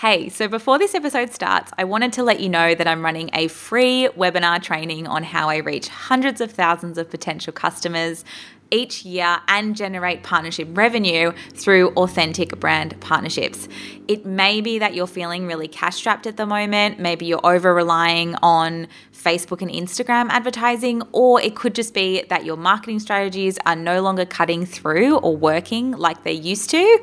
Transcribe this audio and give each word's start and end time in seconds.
Hey, 0.00 0.28
so 0.28 0.46
before 0.46 0.78
this 0.78 0.94
episode 0.94 1.32
starts, 1.32 1.72
I 1.78 1.84
wanted 1.84 2.12
to 2.12 2.22
let 2.22 2.38
you 2.40 2.50
know 2.50 2.74
that 2.74 2.86
I'm 2.86 3.02
running 3.02 3.30
a 3.32 3.48
free 3.48 4.10
webinar 4.14 4.62
training 4.62 5.06
on 5.06 5.22
how 5.22 5.48
I 5.48 5.56
reach 5.56 5.88
hundreds 5.88 6.42
of 6.42 6.52
thousands 6.52 6.98
of 6.98 7.08
potential 7.08 7.50
customers 7.50 8.22
each 8.70 9.06
year 9.06 9.38
and 9.48 9.74
generate 9.74 10.22
partnership 10.22 10.68
revenue 10.72 11.32
through 11.54 11.92
authentic 11.92 12.60
brand 12.60 13.00
partnerships. 13.00 13.68
It 14.06 14.26
may 14.26 14.60
be 14.60 14.78
that 14.80 14.94
you're 14.94 15.06
feeling 15.06 15.46
really 15.46 15.66
cash 15.66 15.96
strapped 15.96 16.26
at 16.26 16.36
the 16.36 16.44
moment, 16.44 16.98
maybe 16.98 17.24
you're 17.24 17.46
over 17.46 17.72
relying 17.72 18.34
on 18.42 18.88
Facebook 19.14 19.62
and 19.62 19.70
Instagram 19.70 20.28
advertising, 20.28 21.04
or 21.12 21.40
it 21.40 21.56
could 21.56 21.74
just 21.74 21.94
be 21.94 22.22
that 22.28 22.44
your 22.44 22.58
marketing 22.58 23.00
strategies 23.00 23.58
are 23.64 23.76
no 23.76 24.02
longer 24.02 24.26
cutting 24.26 24.66
through 24.66 25.16
or 25.16 25.34
working 25.34 25.92
like 25.92 26.22
they 26.22 26.34
used 26.34 26.68
to 26.68 27.02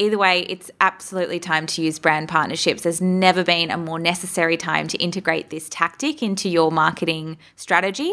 either 0.00 0.16
way, 0.16 0.40
it's 0.48 0.70
absolutely 0.80 1.38
time 1.38 1.66
to 1.66 1.82
use 1.82 1.98
brand 1.98 2.28
partnerships. 2.28 2.82
There's 2.82 3.02
never 3.02 3.44
been 3.44 3.70
a 3.70 3.76
more 3.76 3.98
necessary 3.98 4.56
time 4.56 4.88
to 4.88 4.98
integrate 4.98 5.50
this 5.50 5.68
tactic 5.68 6.22
into 6.22 6.48
your 6.48 6.72
marketing 6.72 7.36
strategy 7.56 8.12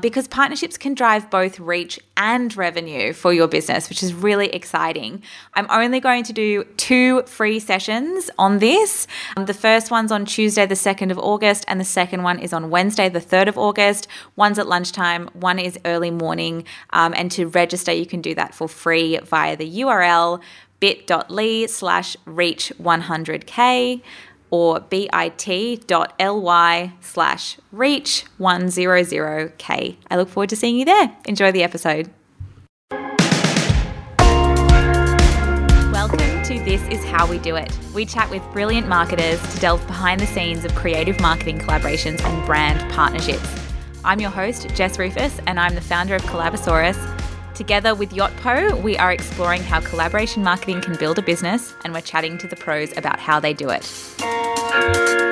because 0.00 0.26
partnerships 0.26 0.78
can 0.78 0.94
drive 0.94 1.30
both 1.30 1.60
reach 1.60 2.00
and 2.16 2.56
revenue 2.56 3.12
for 3.12 3.34
your 3.34 3.46
business, 3.46 3.90
which 3.90 4.02
is 4.02 4.14
really 4.14 4.48
exciting. 4.48 5.22
I'm 5.52 5.66
only 5.68 6.00
going 6.00 6.24
to 6.24 6.32
do 6.32 6.64
two 6.78 7.22
free 7.24 7.58
sessions 7.58 8.30
on 8.38 8.58
this. 8.58 9.06
The 9.36 9.52
first 9.52 9.90
one's 9.90 10.10
on 10.10 10.24
Tuesday, 10.24 10.64
the 10.64 10.74
2nd 10.74 11.10
of 11.10 11.18
August, 11.18 11.66
and 11.68 11.78
the 11.78 11.84
second 11.84 12.22
one 12.22 12.38
is 12.38 12.54
on 12.54 12.70
Wednesday, 12.70 13.10
the 13.10 13.20
3rd 13.20 13.48
of 13.48 13.58
August. 13.58 14.08
One's 14.36 14.58
at 14.58 14.66
lunchtime, 14.66 15.28
one 15.34 15.58
is 15.58 15.78
early 15.84 16.10
morning. 16.10 16.64
Um, 16.90 17.12
and 17.14 17.30
to 17.32 17.46
register, 17.48 17.92
you 17.92 18.06
can 18.06 18.22
do 18.22 18.34
that 18.34 18.54
for 18.54 18.68
free 18.68 19.18
via 19.18 19.56
the 19.56 19.80
URL 19.80 20.40
bit.ly 20.80 21.66
slash 21.66 22.16
reach 22.24 22.72
100k 22.80 24.02
or 24.50 24.80
bit.ly 24.80 25.72
slash 27.00 27.58
reach 27.72 28.24
100k. 28.38 29.96
I 30.10 30.16
look 30.16 30.28
forward 30.28 30.50
to 30.50 30.56
seeing 30.56 30.76
you 30.76 30.84
there. 30.84 31.16
Enjoy 31.26 31.50
the 31.52 31.62
episode. 31.62 32.10
Welcome 35.92 36.42
to 36.44 36.58
This 36.64 36.82
Is 36.88 37.04
How 37.04 37.26
We 37.28 37.38
Do 37.38 37.56
It. 37.56 37.76
We 37.94 38.06
chat 38.06 38.30
with 38.30 38.42
brilliant 38.52 38.86
marketers 38.86 39.40
to 39.54 39.60
delve 39.60 39.84
behind 39.86 40.20
the 40.20 40.26
scenes 40.26 40.64
of 40.64 40.74
creative 40.74 41.18
marketing 41.20 41.58
collaborations 41.58 42.22
and 42.22 42.46
brand 42.46 42.92
partnerships. 42.92 43.48
I'm 44.04 44.20
your 44.20 44.30
host, 44.30 44.68
Jess 44.74 44.98
Ruhfus, 44.98 45.40
and 45.48 45.58
I'm 45.58 45.74
the 45.74 45.80
founder 45.80 46.14
of 46.14 46.22
Collabosaurus 46.22 47.15
Together 47.56 47.94
with 47.94 48.10
Yotpo, 48.10 48.82
we 48.82 48.98
are 48.98 49.10
exploring 49.10 49.62
how 49.62 49.80
collaboration 49.80 50.44
marketing 50.44 50.82
can 50.82 50.94
build 50.96 51.18
a 51.18 51.22
business, 51.22 51.74
and 51.84 51.94
we're 51.94 52.02
chatting 52.02 52.36
to 52.36 52.46
the 52.46 52.54
pros 52.54 52.94
about 52.98 53.18
how 53.18 53.40
they 53.40 53.54
do 53.54 53.70
it. 53.70 55.25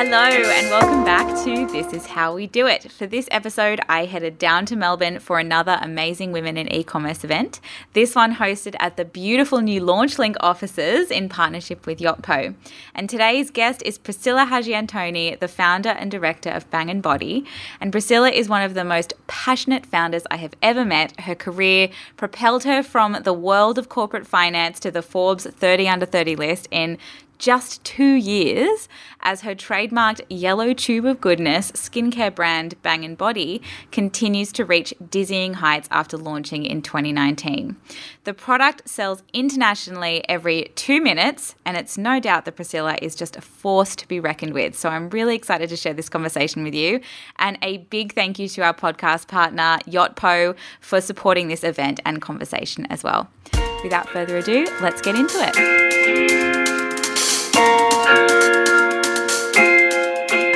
Hello, 0.00 0.22
and 0.22 0.70
welcome 0.70 1.02
back 1.02 1.26
to 1.42 1.66
This 1.66 1.92
Is 1.92 2.06
How 2.06 2.32
We 2.32 2.46
Do 2.46 2.68
It. 2.68 2.92
For 2.92 3.08
this 3.08 3.26
episode, 3.32 3.80
I 3.88 4.04
headed 4.04 4.38
down 4.38 4.64
to 4.66 4.76
Melbourne 4.76 5.18
for 5.18 5.40
another 5.40 5.76
Amazing 5.82 6.30
Women 6.30 6.56
in 6.56 6.72
E 6.72 6.84
commerce 6.84 7.24
event. 7.24 7.58
This 7.94 8.14
one 8.14 8.36
hosted 8.36 8.76
at 8.78 8.96
the 8.96 9.04
beautiful 9.04 9.60
new 9.60 9.80
LaunchLink 9.80 10.36
offices 10.38 11.10
in 11.10 11.28
partnership 11.28 11.84
with 11.84 11.98
Yotpo. 11.98 12.54
And 12.94 13.10
today's 13.10 13.50
guest 13.50 13.82
is 13.84 13.98
Priscilla 13.98 14.46
Hajiantoni, 14.48 15.40
the 15.40 15.48
founder 15.48 15.88
and 15.88 16.12
director 16.12 16.50
of 16.50 16.70
Bangn 16.70 17.00
Body. 17.00 17.44
And 17.80 17.90
Priscilla 17.90 18.30
is 18.30 18.48
one 18.48 18.62
of 18.62 18.74
the 18.74 18.84
most 18.84 19.14
passionate 19.26 19.84
founders 19.84 20.22
I 20.30 20.36
have 20.36 20.54
ever 20.62 20.84
met. 20.84 21.22
Her 21.22 21.34
career 21.34 21.88
propelled 22.16 22.62
her 22.62 22.84
from 22.84 23.16
the 23.24 23.32
world 23.32 23.78
of 23.78 23.88
corporate 23.88 24.28
finance 24.28 24.78
to 24.78 24.92
the 24.92 25.02
Forbes 25.02 25.44
30 25.44 25.88
under 25.88 26.06
30 26.06 26.36
list 26.36 26.68
in 26.70 26.98
just 27.38 27.82
two 27.84 28.14
years 28.14 28.88
as 29.20 29.42
her 29.42 29.54
trademarked 29.54 30.20
yellow 30.28 30.72
tube 30.72 31.04
of 31.04 31.20
goodness 31.20 31.72
skincare 31.72 32.34
brand 32.34 32.80
Bangn 32.82 33.14
Body 33.14 33.62
continues 33.90 34.52
to 34.52 34.64
reach 34.64 34.94
dizzying 35.10 35.54
heights 35.54 35.88
after 35.90 36.16
launching 36.16 36.64
in 36.64 36.82
2019. 36.82 37.76
The 38.24 38.34
product 38.34 38.88
sells 38.88 39.22
internationally 39.32 40.28
every 40.28 40.72
two 40.74 41.00
minutes, 41.00 41.54
and 41.64 41.76
it's 41.76 41.96
no 41.96 42.20
doubt 42.20 42.44
that 42.44 42.56
Priscilla 42.56 42.96
is 43.00 43.14
just 43.14 43.36
a 43.36 43.40
force 43.40 43.96
to 43.96 44.08
be 44.08 44.20
reckoned 44.20 44.54
with. 44.54 44.76
So 44.76 44.88
I'm 44.88 45.10
really 45.10 45.34
excited 45.34 45.68
to 45.70 45.76
share 45.76 45.94
this 45.94 46.08
conversation 46.08 46.62
with 46.64 46.74
you. 46.74 47.00
And 47.36 47.58
a 47.62 47.78
big 47.78 48.14
thank 48.14 48.38
you 48.38 48.48
to 48.48 48.62
our 48.62 48.74
podcast 48.74 49.28
partner, 49.28 49.78
Yotpo, 49.86 50.56
for 50.80 51.00
supporting 51.00 51.48
this 51.48 51.64
event 51.64 52.00
and 52.04 52.20
conversation 52.20 52.86
as 52.90 53.02
well. 53.02 53.28
Without 53.82 54.08
further 54.08 54.38
ado, 54.38 54.66
let's 54.80 55.00
get 55.00 55.14
into 55.14 55.36
it. 55.40 56.67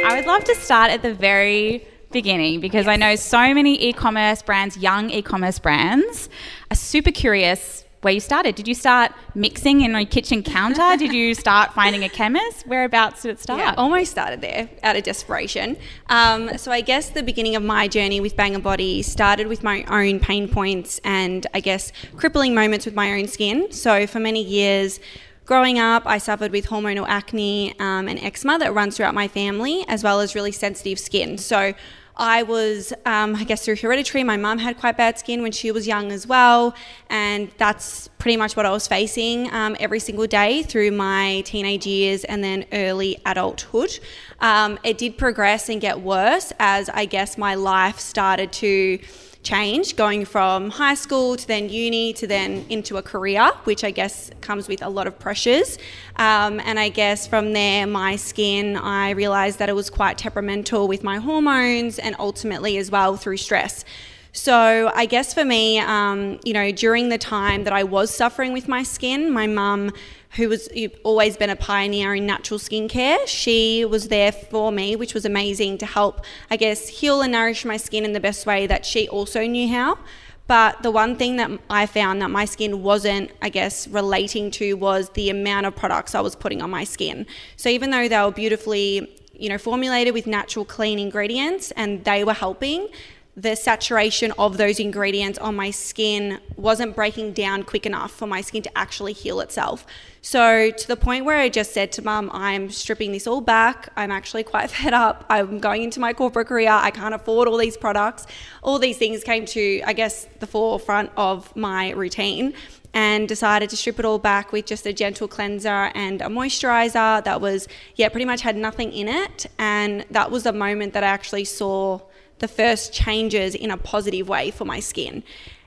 I 0.05 0.15
would 0.15 0.27
love 0.27 0.45
to 0.45 0.55
start 0.55 0.91
at 0.91 1.03
the 1.03 1.15
very 1.15 1.87
beginning 2.11 2.61
because 2.61 2.87
I 2.87 2.97
know 2.97 3.17
so 3.17 3.55
many 3.55 3.83
e 3.83 3.93
commerce 3.93 4.43
brands, 4.43 4.77
young 4.77 5.11
e 5.11 5.23
commerce 5.23 5.59
brands, 5.59 6.29
are 6.71 6.77
super 6.77 7.11
curious 7.11 7.85
where 8.03 8.13
you 8.13 8.21
started. 8.21 8.57
Did 8.57 8.67
you 8.69 8.75
start 8.75 9.13
mixing 9.35 9.81
in 9.81 9.95
a 9.95 10.05
kitchen 10.05 10.43
counter? 10.59 10.97
did 10.97 11.13
you 11.13 11.35
start 11.35 11.73
finding 11.73 12.05
a 12.05 12.09
chemist? 12.09 12.67
Whereabouts 12.67 13.23
did 13.23 13.31
it 13.31 13.41
start? 13.41 13.61
Yeah, 13.61 13.75
almost 13.77 14.11
started 14.11 14.41
there 14.41 14.69
out 14.83 14.97
of 14.97 15.05
desperation. 15.05 15.77
Um, 16.09 16.59
so 16.59 16.71
I 16.71 16.81
guess 16.81 17.11
the 17.11 17.23
beginning 17.23 17.57
of 17.57 17.63
my 17.63 17.89
journey 17.89 18.21
with 18.21 18.37
Bangn 18.37 18.61
Body 18.61 19.03
started 19.03 19.47
with 19.47 19.63
my 19.63 19.85
own 19.85 20.21
pain 20.21 20.49
points 20.49 21.01
and 21.05 21.47
I 21.55 21.61
guess 21.61 21.93
crippling 22.17 22.55
moments 22.55 22.85
with 22.85 22.95
my 22.95 23.13
own 23.13 23.29
skin. 23.29 23.71
So 23.73 24.07
for 24.07 24.19
many 24.19 24.43
years, 24.43 24.99
Growing 25.45 25.79
up, 25.81 26.05
I 26.07 26.19
suffered 26.19 26.53
with 26.53 26.67
hormonal 26.67 27.05
acne 27.09 27.75
um, 27.81 28.07
and 28.07 28.19
eczema 28.21 28.59
that 28.61 28.75
runs 28.75 28.97
throughout 28.97 29.15
my 29.15 29.27
family, 29.27 29.85
as 29.89 30.05
well 30.05 30.21
as 30.21 30.37
really 30.37 30.53
sensitive 30.53 31.01
skin. 31.01 31.37
So 31.37 31.75
I 32.17 32.45
was, 32.45 32.93
um, 33.07 33.35
I 33.35 33.43
guess, 33.43 33.65
through 33.65 33.77
hereditary. 33.77 34.23
My 34.23 34.37
mum 34.37 34.59
had 34.59 34.79
quite 34.79 34.97
bad 34.97 35.19
skin 35.19 35.43
when 35.43 35.51
she 35.51 35.73
was 35.73 35.85
young 35.85 36.13
as 36.13 36.29
well, 36.29 36.77
and 37.11 37.51
that's 37.59 38.09
pretty 38.19 38.37
much 38.37 38.55
what 38.55 38.67
I 38.67 38.71
was 38.71 38.87
facing 38.87 39.53
um, 39.53 39.77
every 39.81 39.99
single 39.99 40.29
day 40.29 40.63
through 40.63 40.93
my 40.93 41.41
teenage 41.45 41.87
years 41.87 42.23
and 42.25 42.45
then 42.45 42.65
early 42.73 43.19
adulthood. 43.27 43.99
Um, 44.41 44.79
it 44.85 44.97
did 44.97 45.19
progress 45.19 45.69
and 45.69 45.81
get 45.81 46.01
worse 46.01 46.53
as 46.61 46.89
I 46.91 47.07
guess 47.07 47.37
my 47.37 47.57
life 47.57 47.99
started 47.99 48.53
to 48.55 49.01
change 49.43 49.97
going 49.97 50.25
from 50.25 50.71
high 50.71 50.95
school 50.95 51.37
to 51.37 51.47
then 51.47 51.69
uni 51.69 52.13
to 52.13 52.27
then 52.27 52.65
into 52.69 52.97
a 52.97 53.03
career, 53.03 53.51
which 53.65 53.83
I 53.83 53.91
guess 53.91 54.31
comes 54.41 54.69
with 54.69 54.83
a 54.83 54.89
lot 54.89 55.07
of 55.07 55.19
pressures. 55.19 55.79
Um, 56.17 56.61
and 56.61 56.79
I 56.79 56.89
guess 56.89 57.27
from 57.27 57.53
there, 57.53 57.87
my 57.87 58.17
skin, 58.17 58.77
I 58.77 59.11
realized 59.11 59.59
that 59.59 59.69
it 59.69 59.75
was 59.75 59.91
quite 59.91 60.17
temperamental 60.19 60.87
with 60.87 61.03
my 61.03 61.19
hormones 61.19 61.99
and 61.99 62.15
ultimately 62.19 62.77
as 62.77 62.91
well 62.91 63.17
through 63.17 63.39
stress. 63.39 63.85
So 64.33 64.91
I 64.95 65.05
guess 65.05 65.35
for 65.35 65.45
me, 65.45 65.79
um, 65.79 66.41
you 66.43 66.55
know, 66.55 66.73
during 66.73 67.11
the 67.11 67.19
time 67.19 67.65
that 67.65 67.73
I 67.73 67.85
was 67.85 68.15
suffering 68.15 68.53
with 68.53 68.67
my 68.67 68.83
skin, 68.83 69.31
my 69.31 69.47
mum 69.47 69.93
who 70.37 70.49
was 70.49 70.69
always 71.05 71.37
been 71.37 71.51
a 71.51 71.57
pioneer 71.57 72.15
in 72.15 72.25
natural 72.25 72.59
skincare. 72.59 73.19
She 73.27 73.85
was 73.85 74.09
there 74.09 74.33
for 74.33 74.73
me, 74.73 74.97
which 74.97 75.13
was 75.13 75.27
amazing 75.27 75.77
to 75.79 75.87
help, 75.87 76.25
I 76.51 76.57
guess, 76.57 76.89
heal 76.89 77.21
and 77.21 77.33
nourish 77.33 77.67
my 77.67 77.77
skin 77.77 78.07
in 78.07 78.15
the 78.15 78.21
best 78.21 78.47
way 78.47 78.67
that 78.67 78.87
she 78.87 79.07
also 79.09 79.47
knew 79.47 79.69
how. 79.69 79.99
But 80.47 80.83
the 80.83 80.91
one 80.91 81.17
thing 81.17 81.37
that 81.37 81.51
I 81.69 81.85
found 81.85 82.23
that 82.23 82.31
my 82.31 82.47
skin 82.47 82.83
wasn't, 82.83 83.31
I 83.43 83.51
guess, 83.51 83.87
relating 83.89 84.51
to 84.53 84.75
was 84.75 85.11
the 85.11 85.29
amount 85.29 85.67
of 85.67 85.77
products 85.77 86.15
I 86.15 86.23
was 86.23 86.35
putting 86.35 86.63
on 86.63 86.71
my 86.71 86.85
skin. 86.85 87.27
So 87.57 87.69
even 87.69 87.91
though 87.91 88.09
they 88.09 88.19
were 88.19 88.33
beautifully, 88.33 89.15
you 89.35 89.51
know, 89.51 89.59
formulated 89.59 90.15
with 90.15 90.27
natural 90.27 90.65
clean 90.65 90.99
ingredients 90.99 91.73
and 91.73 92.05
they 92.05 92.25
were 92.25 92.35
helping, 92.35 92.89
the 93.35 93.57
saturation 93.57 94.31
of 94.33 94.59
those 94.59 94.79
ingredients 94.79 95.39
on 95.39 95.57
my 95.57 95.71
skin 95.71 96.39
wasn't 96.57 96.95
breaking 96.95 97.33
down 97.33 97.63
quick 97.63 97.87
enough 97.87 98.11
for 98.11 98.27
my 98.27 98.43
skin 98.43 98.63
to 98.63 98.79
actually 98.79 99.15
heal 99.15 99.41
itself. 99.41 99.87
So, 100.21 100.71
to 100.71 100.89
the 100.89 100.97
point 100.97 101.25
where 101.25 101.39
I 101.39 101.49
just 101.49 101.73
said 101.73 101.93
to 101.93 102.03
mum, 102.03 102.31
I'm 102.33 102.71
stripping 102.71 103.11
this 103.11 103.27
all 103.27 103.41
back. 103.41 103.89
I'm 103.97 104.11
actually 104.11 104.43
quite 104.43 104.71
fed 104.77 104.93
up. 104.93 105.25
I'm 105.31 105.61
going 105.61 105.83
into 105.83 105.99
my 105.99 106.13
corporate 106.13 106.49
career. 106.49 106.71
I 106.71 106.91
can't 106.91 107.15
afford 107.15 107.49
all 107.49 107.57
these 107.57 107.77
products. 107.77 108.27
All 108.63 108.79
these 108.79 108.99
things 108.99 109.25
came 109.25 109.47
to, 109.47 109.81
I 109.87 109.95
guess, 109.95 110.27
the 110.41 110.47
forefront 110.47 111.11
of 111.17 111.55
my 111.57 111.91
routine 111.91 112.53
and 112.95 113.27
decided 113.27 113.71
to 113.71 113.77
strip 113.79 113.99
it 113.99 114.05
all 114.05 114.19
back 114.19 114.53
with 114.53 114.67
just 114.67 114.85
a 114.85 114.93
gentle 114.93 115.27
cleanser 115.27 115.91
and 115.95 116.21
a 116.21 116.27
moisturizer 116.27 117.25
that 117.25 117.41
was, 117.41 117.67
yeah, 117.97 118.11
pretty 118.11 118.27
much 118.27 118.43
had 118.43 118.57
nothing 118.57 118.93
in 118.93 119.09
it. 119.09 119.47
And 119.59 120.05
that 120.11 120.31
was 120.31 120.43
the 120.43 120.53
moment 120.53 120.93
that 120.93 121.03
I 121.03 121.07
actually 121.07 121.47
saw 121.47 122.01
the 122.43 122.49
first 122.49 122.93
changes 122.93 123.55
in 123.55 123.71
a 123.71 123.79
positive 123.79 124.29
way 124.29 124.51
for 124.51 124.67
my 124.67 124.81
skin. 124.81 125.23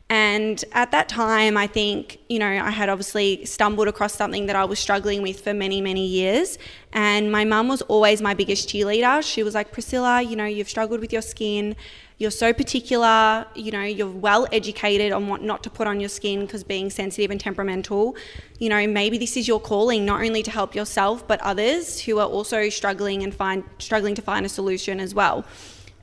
And 0.08 0.64
at 0.74 0.92
that 0.92 1.10
time, 1.10 1.58
I 1.58 1.66
think, 1.66 2.20
you 2.30 2.38
know, 2.38 2.48
I 2.48 2.70
had 2.70 2.90
obviously 2.90 3.44
stumbled 3.46 3.88
across 3.88 4.14
something 4.14 4.46
that 4.46 4.56
I 4.56 4.66
was 4.66 4.78
struggling 4.78 5.24
with 5.24 5.42
for 5.42 5.52
many, 5.52 5.82
many 5.82 6.06
years. 6.06 6.60
And 6.94 7.32
my 7.32 7.44
mum 7.44 7.70
was 7.70 7.82
always 7.84 8.22
my 8.22 8.36
biggest 8.36 8.70
cheerleader. 8.70 9.24
She 9.24 9.42
was 9.42 9.56
like, 9.56 9.72
Priscilla, 9.72 10.22
you 10.22 10.36
know, 10.36 10.46
you've 10.46 10.70
struggled 10.70 11.00
with 11.00 11.12
your 11.12 11.24
skin. 11.24 11.76
you're 12.18 12.32
so 12.32 12.54
particular, 12.54 13.46
you 13.56 13.72
know, 13.72 13.82
you're 13.82 14.08
well 14.08 14.48
educated 14.52 15.12
on 15.12 15.28
what 15.28 15.42
not 15.42 15.64
to 15.64 15.70
put 15.70 15.86
on 15.86 16.00
your 16.00 16.10
skin 16.10 16.42
because 16.42 16.64
being 16.64 16.90
sensitive 16.90 17.30
and 17.30 17.40
temperamental, 17.40 18.16
you 18.58 18.70
know, 18.70 18.88
maybe 18.88 19.18
this 19.18 19.36
is 19.36 19.48
your 19.48 19.60
calling 19.60 20.06
not 20.06 20.22
only 20.22 20.42
to 20.42 20.52
help 20.52 20.76
yourself 20.76 21.28
but 21.28 21.42
others 21.42 22.00
who 22.02 22.20
are 22.20 22.28
also 22.28 22.70
struggling 22.70 23.24
and 23.24 23.34
find 23.34 23.64
struggling 23.80 24.16
to 24.16 24.22
find 24.22 24.46
a 24.46 24.50
solution 24.50 25.00
as 25.00 25.14
well. 25.14 25.46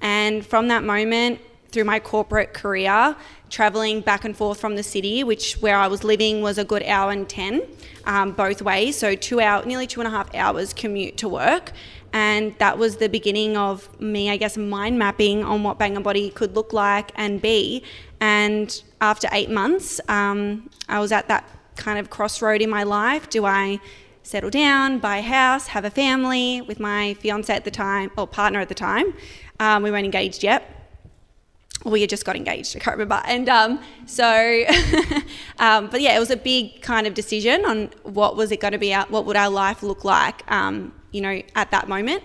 And 0.03 0.45
from 0.45 0.69
that 0.69 0.85
moment 0.85 1.41
through 1.71 1.85
my 1.85 1.99
corporate 1.99 2.53
career, 2.53 3.17
traveling 3.49 4.03
back 4.03 4.27
and 4.27 4.37
forth 4.37 4.61
from 4.61 4.77
the 4.77 4.83
city, 4.83 5.25
which 5.25 5.55
where 5.55 5.77
I 5.77 5.87
was 5.87 6.05
living 6.05 6.43
was 6.43 6.59
a 6.59 6.65
good 6.65 6.83
hour 6.83 7.11
and 7.11 7.27
10 7.27 7.63
um, 8.05 8.33
both 8.33 8.61
ways. 8.61 8.99
So 8.99 9.15
two 9.15 9.41
hour, 9.41 9.65
nearly 9.65 9.87
two 9.87 10.01
and 10.01 10.09
a 10.09 10.11
half 10.11 10.35
hours 10.35 10.75
commute 10.75 11.17
to 11.19 11.29
work 11.31 11.73
and 12.13 12.55
that 12.59 12.79
was 12.79 12.97
the 12.97 13.09
beginning 13.09 13.57
of 13.57 13.89
me, 14.01 14.31
I 14.31 14.37
guess, 14.37 14.57
mind 14.59 14.99
mapping 14.99 15.45
on 15.45 15.63
what 15.63 15.79
Bangn 15.79 16.01
Body 16.03 16.31
could 16.31 16.55
look 16.55 16.73
like 16.73 17.11
and 17.15 17.41
be. 17.41 17.83
And 18.21 18.83
after 19.01 19.29
eight 19.33 19.51
months, 19.51 20.01
um, 20.09 20.69
I 20.89 21.01
was 21.01 21.11
at 21.11 21.29
that 21.29 21.49
kind 21.77 21.99
of 21.99 22.11
crossroad 22.11 22.61
in 22.61 22.69
my 22.69 22.83
life. 22.83 23.31
Do 23.31 23.47
I 23.47 23.81
settle 24.23 24.51
down, 24.51 24.99
buy 24.99 25.19
a 25.19 25.23
house, 25.23 25.69
have 25.69 25.85
a 25.85 25.91
family 25.91 26.61
with 26.61 26.79
my 26.79 27.15
fiance 27.15 27.53
at 27.53 27.65
the 27.65 27.71
time, 27.71 28.11
or 28.17 28.27
partner 28.27 28.61
at 28.61 28.69
the 28.69 28.75
time? 28.75 29.15
Um, 29.63 29.85
we 29.85 29.93
weren't 29.93 30.05
engaged 30.05 30.43
yet. 30.43 30.69
We 31.85 32.01
had 32.01 32.11
just 32.11 32.25
got 32.25 32.35
engaged, 32.35 32.77
I 32.77 32.81
can't 32.81 32.97
remember. 32.97 33.23
And 33.27 33.49
um, 33.49 33.81
so, 34.07 34.25
um, 35.59 35.87
but 35.87 36.01
yeah, 36.01 36.17
it 36.17 36.19
was 36.19 36.31
a 36.31 36.37
big 36.37 36.83
kind 36.83 37.07
of 37.07 37.15
decision 37.15 37.65
on 37.65 37.91
what 38.03 38.37
was 38.37 38.51
it 38.51 38.59
going 38.59 38.73
to 38.73 38.79
be, 38.79 38.93
what 38.93 39.25
would 39.27 39.37
our 39.37 39.51
life 39.51 39.83
look 39.85 40.05
like 40.05 40.39
um, 40.51 40.93
you 41.13 41.21
know, 41.21 41.41
at 41.55 41.71
that 41.71 41.89
moment. 41.89 42.25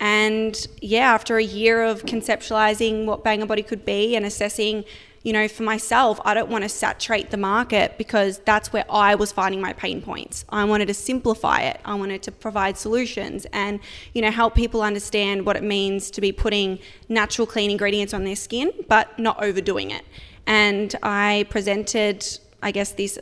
And 0.00 0.66
yeah, 0.80 1.12
after 1.12 1.36
a 1.36 1.42
year 1.42 1.84
of 1.84 2.04
conceptualizing 2.04 3.04
what 3.04 3.22
Bangn 3.22 3.46
Body 3.46 3.62
could 3.62 3.84
be 3.84 4.16
and 4.16 4.24
assessing, 4.24 4.84
you 5.28 5.34
know, 5.34 5.46
for 5.46 5.62
myself, 5.62 6.18
I 6.24 6.32
don't 6.32 6.48
want 6.48 6.64
to 6.64 6.70
saturate 6.70 7.30
the 7.30 7.36
market 7.36 7.98
because 7.98 8.38
that's 8.46 8.72
where 8.72 8.86
I 8.88 9.14
was 9.14 9.30
finding 9.30 9.60
my 9.60 9.74
pain 9.74 10.00
points. 10.00 10.46
I 10.48 10.64
wanted 10.64 10.88
to 10.88 10.94
simplify 10.94 11.60
it. 11.60 11.82
I 11.84 11.96
wanted 11.96 12.22
to 12.22 12.32
provide 12.32 12.78
solutions 12.78 13.46
and, 13.52 13.78
you 14.14 14.22
know, 14.22 14.30
help 14.30 14.54
people 14.54 14.80
understand 14.80 15.44
what 15.44 15.54
it 15.54 15.62
means 15.62 16.10
to 16.12 16.22
be 16.22 16.32
putting 16.32 16.78
natural 17.10 17.46
clean 17.46 17.70
ingredients 17.70 18.14
on 18.14 18.24
their 18.24 18.36
skin, 18.36 18.72
but 18.88 19.18
not 19.18 19.44
overdoing 19.44 19.90
it. 19.90 20.06
And 20.46 20.96
I 21.02 21.44
presented, 21.50 22.26
I 22.62 22.70
guess, 22.70 22.92
this 22.92 23.18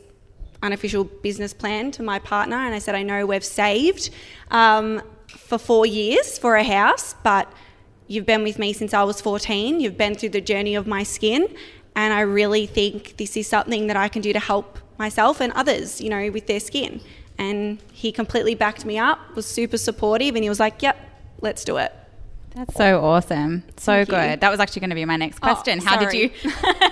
unofficial 0.63 1.03
business 1.03 1.53
plan 1.53 1.91
to 1.91 2.05
my 2.05 2.21
partner, 2.21 2.55
and 2.55 2.73
I 2.73 2.79
said, 2.79 2.95
I 2.95 3.03
know 3.03 3.27
we've 3.27 3.45
saved 3.45 4.11
um, 4.53 5.03
for 5.27 5.59
four 5.59 5.87
years 5.87 6.39
for 6.39 6.55
a 6.55 6.63
house, 6.63 7.17
but 7.25 7.53
you've 8.09 8.27
been 8.27 8.43
with 8.43 8.59
me 8.59 8.73
since 8.73 8.95
I 8.95 9.03
was 9.03 9.21
14. 9.21 9.81
You've 9.81 9.99
been 9.99 10.15
through 10.15 10.31
the 10.31 10.41
journey 10.41 10.75
of 10.75 10.87
my 10.87 11.03
skin, 11.03 11.49
and 11.97 12.13
I 12.13 12.21
really 12.21 12.67
think 12.67 13.17
this 13.17 13.37
is 13.37 13.49
something 13.49 13.87
that 13.87 13.97
I 13.97 14.09
can 14.09 14.21
do 14.21 14.33
to 14.35 14.39
help 14.39 14.79
myself 14.99 15.41
and 15.41 15.53
others, 15.55 16.01
you 16.01 16.11
know, 16.11 16.31
with 16.31 16.47
their 16.47 16.61
skin. 16.61 17.01
And 17.39 17.79
he 17.91 18.13
completely 18.13 18.55
backed 18.55 18.85
me 18.85 18.99
up, 18.99 19.19
was 19.35 19.47
super 19.47 19.79
supportive, 19.79 20.35
and 20.35 20.45
he 20.45 20.49
was 20.49 20.61
like, 20.61 20.83
Yep, 20.83 20.97
let's 21.41 21.65
do 21.65 21.79
it. 21.79 21.93
That's 22.57 22.75
so 22.75 23.05
awesome. 23.05 23.65
So 23.77 23.93
Thank 23.93 24.09
good. 24.09 24.31
You. 24.31 24.37
That 24.39 24.51
was 24.51 24.61
actually 24.61 24.81
going 24.81 24.91
to 24.91 24.97
be 24.97 25.05
my 25.05 25.19
next 25.19 25.41
oh, 25.43 25.47
question. 25.47 25.79
Oh, 25.83 25.85
How 25.85 25.99
did 25.99 26.15
you? 26.15 26.31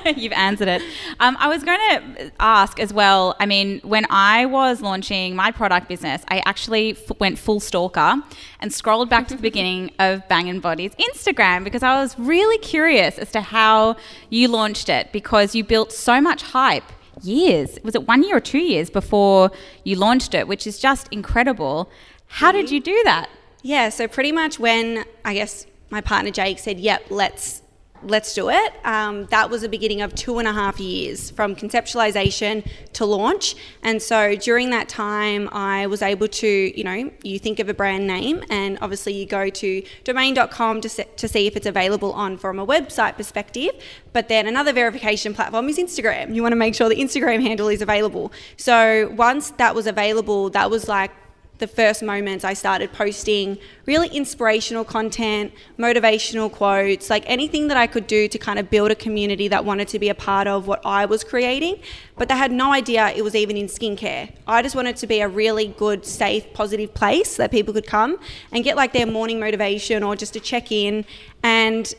you've 0.14 0.34
answered 0.34 0.68
it. 0.68 0.82
Um, 1.20 1.38
I 1.40 1.48
was 1.48 1.64
going 1.64 1.78
to 1.78 2.30
ask 2.38 2.78
as 2.78 2.92
well. 2.92 3.34
I 3.40 3.46
mean, 3.46 3.80
when 3.82 4.04
I 4.10 4.44
was 4.44 4.82
launching 4.82 5.34
my 5.34 5.50
product 5.50 5.88
business, 5.88 6.22
I 6.28 6.42
actually 6.44 6.90
f- 6.90 7.18
went 7.18 7.38
full 7.38 7.60
stalker 7.60 8.22
and 8.60 8.74
scrolled 8.74 9.08
back 9.08 9.26
to 9.28 9.36
the 9.36 9.42
beginning 9.50 9.92
of 9.98 10.28
Bangn 10.28 10.60
Body's 10.60 10.94
Instagram 10.96 11.64
because 11.64 11.82
I 11.82 11.98
was 11.98 12.18
really 12.18 12.58
curious 12.58 13.16
as 13.16 13.32
to 13.32 13.40
how 13.40 13.96
you 14.28 14.48
launched 14.48 14.90
it 14.90 15.12
because 15.12 15.54
you 15.54 15.64
built 15.64 15.92
so 15.92 16.20
much 16.20 16.42
hype 16.42 16.84
years. 17.22 17.78
Was 17.82 17.94
it 17.94 18.06
one 18.06 18.22
year 18.22 18.36
or 18.36 18.40
two 18.40 18.58
years 18.58 18.90
before 18.90 19.50
you 19.82 19.96
launched 19.96 20.34
it, 20.34 20.46
which 20.46 20.66
is 20.66 20.78
just 20.78 21.08
incredible. 21.10 21.90
How 22.26 22.52
did 22.52 22.70
you 22.70 22.80
do 22.80 23.00
that? 23.04 23.30
Yeah, 23.66 23.88
so 23.88 24.06
pretty 24.06 24.30
much 24.30 24.60
when 24.60 25.06
I 25.24 25.32
guess 25.32 25.64
my 25.88 26.02
partner 26.02 26.30
Jake 26.30 26.58
said, 26.58 26.78
"Yep, 26.78 27.06
let's 27.08 27.62
let's 28.02 28.34
do 28.34 28.50
it." 28.50 28.72
Um, 28.84 29.24
that 29.30 29.48
was 29.48 29.62
the 29.62 29.70
beginning 29.70 30.02
of 30.02 30.14
two 30.14 30.38
and 30.38 30.46
a 30.46 30.52
half 30.52 30.78
years 30.78 31.30
from 31.30 31.56
conceptualization 31.56 32.68
to 32.92 33.06
launch. 33.06 33.56
And 33.82 34.02
so 34.02 34.36
during 34.36 34.68
that 34.68 34.90
time, 34.90 35.48
I 35.50 35.86
was 35.86 36.02
able 36.02 36.28
to, 36.28 36.78
you 36.78 36.84
know, 36.84 37.10
you 37.22 37.38
think 37.38 37.58
of 37.58 37.70
a 37.70 37.72
brand 37.72 38.06
name, 38.06 38.44
and 38.50 38.76
obviously 38.82 39.14
you 39.14 39.24
go 39.24 39.48
to 39.48 39.82
domain.com 40.04 40.82
to 40.82 40.88
se- 40.90 41.08
to 41.16 41.26
see 41.26 41.46
if 41.46 41.56
it's 41.56 41.66
available 41.66 42.12
on 42.12 42.36
from 42.36 42.58
a 42.58 42.66
website 42.66 43.16
perspective. 43.16 43.70
But 44.12 44.28
then 44.28 44.46
another 44.46 44.74
verification 44.74 45.32
platform 45.32 45.70
is 45.70 45.78
Instagram. 45.78 46.34
You 46.34 46.42
want 46.42 46.52
to 46.52 46.56
make 46.56 46.74
sure 46.74 46.90
the 46.90 46.96
Instagram 46.96 47.40
handle 47.40 47.68
is 47.68 47.80
available. 47.80 48.30
So 48.58 49.10
once 49.16 49.52
that 49.52 49.74
was 49.74 49.86
available, 49.86 50.50
that 50.50 50.70
was 50.70 50.86
like 50.86 51.12
the 51.58 51.66
first 51.66 52.02
moments 52.02 52.44
I 52.44 52.52
started 52.54 52.92
posting 52.92 53.58
really 53.86 54.08
inspirational 54.08 54.84
content, 54.84 55.52
motivational 55.78 56.50
quotes, 56.50 57.08
like 57.08 57.22
anything 57.26 57.68
that 57.68 57.76
I 57.76 57.86
could 57.86 58.06
do 58.06 58.26
to 58.28 58.38
kind 58.38 58.58
of 58.58 58.70
build 58.70 58.90
a 58.90 58.94
community 58.94 59.46
that 59.48 59.64
wanted 59.64 59.88
to 59.88 59.98
be 59.98 60.08
a 60.08 60.14
part 60.14 60.48
of 60.48 60.66
what 60.66 60.84
I 60.84 61.06
was 61.06 61.22
creating. 61.22 61.80
But 62.16 62.28
they 62.28 62.36
had 62.36 62.50
no 62.50 62.72
idea 62.72 63.08
it 63.10 63.22
was 63.22 63.36
even 63.36 63.56
in 63.56 63.66
skincare. 63.66 64.32
I 64.46 64.62
just 64.62 64.74
wanted 64.74 64.96
to 64.96 65.06
be 65.06 65.20
a 65.20 65.28
really 65.28 65.68
good, 65.68 66.04
safe, 66.04 66.52
positive 66.54 66.92
place 66.92 67.36
that 67.36 67.50
people 67.50 67.72
could 67.72 67.86
come 67.86 68.18
and 68.50 68.64
get 68.64 68.76
like 68.76 68.92
their 68.92 69.06
morning 69.06 69.38
motivation 69.38 70.02
or 70.02 70.16
just 70.16 70.32
to 70.32 70.40
check 70.40 70.72
in. 70.72 71.04
And 71.44 71.94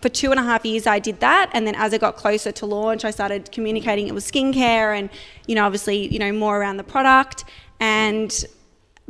for 0.00 0.08
two 0.10 0.30
and 0.30 0.38
a 0.38 0.42
half 0.42 0.64
years 0.64 0.86
I 0.86 1.00
did 1.00 1.18
that 1.20 1.50
and 1.52 1.66
then 1.66 1.74
as 1.74 1.92
I 1.92 1.98
got 1.98 2.16
closer 2.16 2.52
to 2.52 2.66
launch 2.66 3.04
I 3.04 3.10
started 3.10 3.50
communicating 3.50 4.06
it 4.06 4.14
was 4.14 4.30
skincare 4.30 4.96
and 4.96 5.08
you 5.46 5.54
know 5.54 5.64
obviously 5.64 6.06
you 6.12 6.18
know 6.18 6.30
more 6.32 6.60
around 6.60 6.76
the 6.76 6.84
product 6.84 7.44
and 7.80 8.44